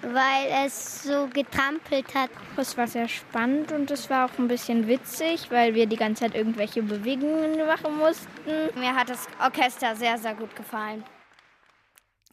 Weil 0.02 0.66
es 0.66 1.02
so 1.02 1.28
getrampelt 1.32 2.14
hat. 2.14 2.30
es 2.56 2.76
war 2.76 2.86
sehr 2.86 3.08
spannend 3.08 3.72
und 3.72 3.90
es 3.90 4.08
war 4.08 4.26
auch 4.26 4.38
ein 4.38 4.46
bisschen 4.48 4.86
witzig, 4.86 5.50
weil 5.50 5.74
wir 5.74 5.86
die 5.86 5.96
ganze 5.96 6.24
Zeit 6.24 6.34
irgendwelche 6.36 6.82
Bewegungen 6.82 7.66
machen 7.66 7.96
mussten. 7.98 8.78
Mir 8.78 8.94
hat 8.94 9.08
das 9.10 9.26
Orchester 9.42 9.96
sehr, 9.96 10.16
sehr 10.18 10.34
gut 10.34 10.54
gefallen. 10.54 11.02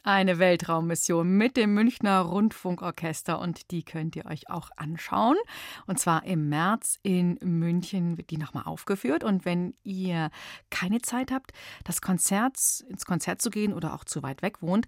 Eine 0.04 0.40
Weltraummission 0.40 1.38
mit 1.38 1.58
dem 1.58 1.76
Münchner 1.76 2.22
Rundfunkorchester 2.22 3.38
und 3.38 3.70
die 3.70 3.84
könnt 3.84 4.16
ihr 4.16 4.26
euch 4.26 4.50
auch 4.50 4.72
anschauen. 4.76 5.38
Und 5.86 6.00
zwar 6.00 6.26
im 6.26 6.50
März 6.50 6.98
in 7.04 7.38
München 7.44 8.18
wird 8.18 8.32
die 8.32 8.38
nochmal 8.38 8.64
aufgeführt. 8.66 9.24
Und 9.24 9.46
wenn 9.46 9.76
ihr 9.84 10.32
keine 10.72 11.02
Zeit 11.02 11.32
habt, 11.32 11.52
das 11.84 12.02
Konzert, 12.02 12.58
ins 12.90 13.06
Konzert 13.06 13.44
zu 13.44 13.52
gehen 13.52 13.74
oder 13.74 13.94
auch 13.94 14.04
zu 14.04 14.24
weit 14.24 14.42
weg 14.42 14.64
wohnt, 14.64 14.88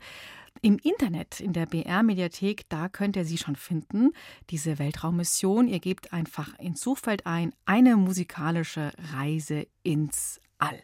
im 0.62 0.80
Internet, 0.80 1.40
in 1.40 1.54
der 1.54 1.68
BR-Mediathek, 1.68 2.68
da 2.70 2.90
könnt 2.90 3.16
ihr 3.16 3.26
sie 3.26 3.38
schon 3.38 3.56
finden, 3.56 4.14
diese 4.50 4.80
Weltraummission. 4.80 5.68
Ihr 5.68 5.80
gebt 5.80 6.12
einfach 6.12 6.58
ins 6.58 6.82
Suchfeld 6.82 7.28
ein, 7.28 7.54
eine 7.66 7.98
musikalische 7.98 8.92
Reise 9.14 9.68
ins 9.84 10.42
All. 10.58 10.82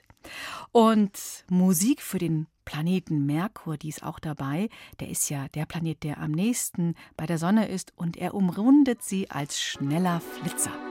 Und 0.71 1.45
Musik 1.49 2.01
für 2.01 2.17
den 2.17 2.47
Planeten 2.65 3.25
Merkur, 3.25 3.77
die 3.77 3.89
ist 3.89 4.03
auch 4.03 4.19
dabei. 4.19 4.69
Der 4.99 5.09
ist 5.09 5.29
ja 5.29 5.47
der 5.49 5.65
Planet, 5.65 6.03
der 6.03 6.19
am 6.19 6.31
nächsten 6.31 6.95
bei 7.17 7.25
der 7.25 7.37
Sonne 7.37 7.67
ist 7.67 7.93
und 7.95 8.17
er 8.17 8.35
umrundet 8.35 9.01
sie 9.01 9.29
als 9.31 9.59
schneller 9.59 10.21
Flitzer. 10.21 10.88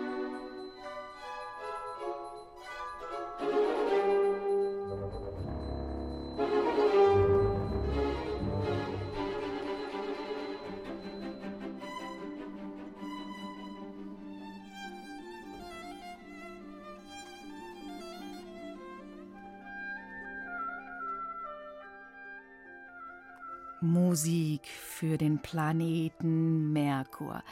Musik 23.93 24.67
für 24.67 25.19
den 25.19 25.41
Planeten 25.41 26.73
Merkur. 26.73 27.43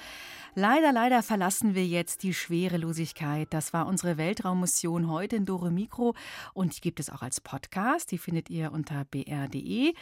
Leider, 0.55 0.93
leider 0.93 1.23
verlassen 1.23 1.75
wir 1.75 1.87
jetzt 1.87 2.23
die 2.23 2.33
Schwerelosigkeit. 2.33 3.49
Das 3.53 3.73
war 3.73 3.87
unsere 3.87 4.17
Weltraummission 4.17 5.11
heute 5.11 5.37
in 5.37 5.45
Dore 5.45 5.71
Mikro 5.71 6.15
und 6.55 6.77
die 6.77 6.81
gibt 6.81 6.99
es 7.01 7.11
auch 7.11 7.23
als 7.23 7.41
Podcast. 7.41 8.11
Die 8.11 8.19
findet 8.19 8.49
ihr 8.51 8.73
unter 8.73 9.05
br.de-kinder, 9.05 9.95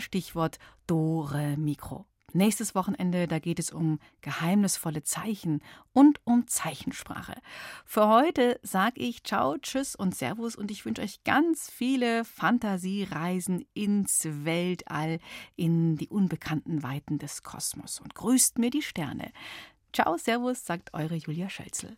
Stichwort 0.00 0.58
Dore 0.86 1.56
Mikro. 1.56 2.06
Nächstes 2.36 2.74
Wochenende, 2.74 3.26
da 3.26 3.38
geht 3.38 3.58
es 3.58 3.70
um 3.70 3.98
geheimnisvolle 4.20 5.02
Zeichen 5.02 5.62
und 5.94 6.20
um 6.24 6.46
Zeichensprache. 6.46 7.32
Für 7.86 8.08
heute 8.08 8.60
sage 8.62 9.00
ich 9.00 9.24
Ciao, 9.24 9.56
Tschüss 9.56 9.96
und 9.96 10.14
Servus 10.14 10.54
und 10.54 10.70
ich 10.70 10.84
wünsche 10.84 11.00
euch 11.00 11.24
ganz 11.24 11.70
viele 11.70 12.26
Fantasiereisen 12.26 13.64
ins 13.72 14.28
Weltall, 14.44 15.18
in 15.56 15.96
die 15.96 16.08
unbekannten 16.08 16.82
Weiten 16.82 17.18
des 17.18 17.42
Kosmos 17.42 18.00
und 18.00 18.14
grüßt 18.14 18.58
mir 18.58 18.68
die 18.68 18.82
Sterne. 18.82 19.32
Ciao, 19.94 20.18
Servus, 20.18 20.66
sagt 20.66 20.92
eure 20.92 21.14
Julia 21.14 21.48
Schölzel. 21.48 21.96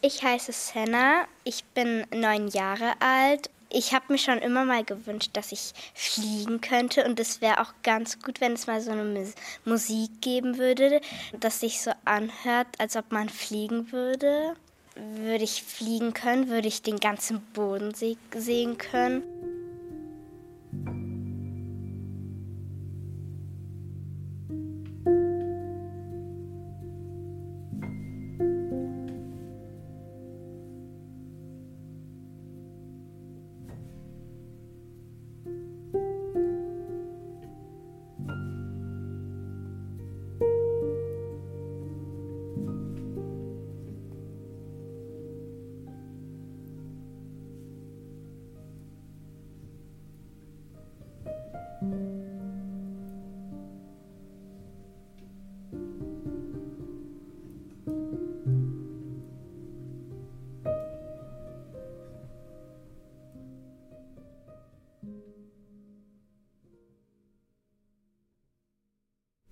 Ich 0.00 0.24
heiße 0.24 0.52
Senna, 0.52 1.26
ich 1.44 1.64
bin 1.64 2.06
neun 2.14 2.48
Jahre 2.48 2.94
alt. 3.00 3.50
Ich 3.74 3.94
habe 3.94 4.04
mir 4.08 4.18
schon 4.18 4.38
immer 4.38 4.66
mal 4.66 4.84
gewünscht, 4.84 5.30
dass 5.32 5.50
ich 5.50 5.72
fliegen 5.94 6.60
könnte 6.60 7.04
und 7.06 7.18
es 7.18 7.40
wäre 7.40 7.60
auch 7.60 7.72
ganz 7.82 8.20
gut, 8.20 8.40
wenn 8.42 8.52
es 8.52 8.66
mal 8.66 8.82
so 8.82 8.90
eine 8.90 9.04
Mus 9.04 9.34
Musik 9.64 10.20
geben 10.20 10.58
würde, 10.58 11.00
dass 11.40 11.60
sich 11.60 11.80
so 11.80 11.90
anhört, 12.04 12.66
als 12.78 12.96
ob 12.96 13.10
man 13.12 13.30
fliegen 13.30 13.90
würde. 13.90 14.54
Würde 14.94 15.42
ich 15.44 15.62
fliegen 15.62 16.12
können, 16.12 16.50
würde 16.50 16.68
ich 16.68 16.82
den 16.82 17.00
ganzen 17.00 17.40
Boden 17.54 17.94
se 17.94 18.16
sehen 18.36 18.76
können. 18.76 19.22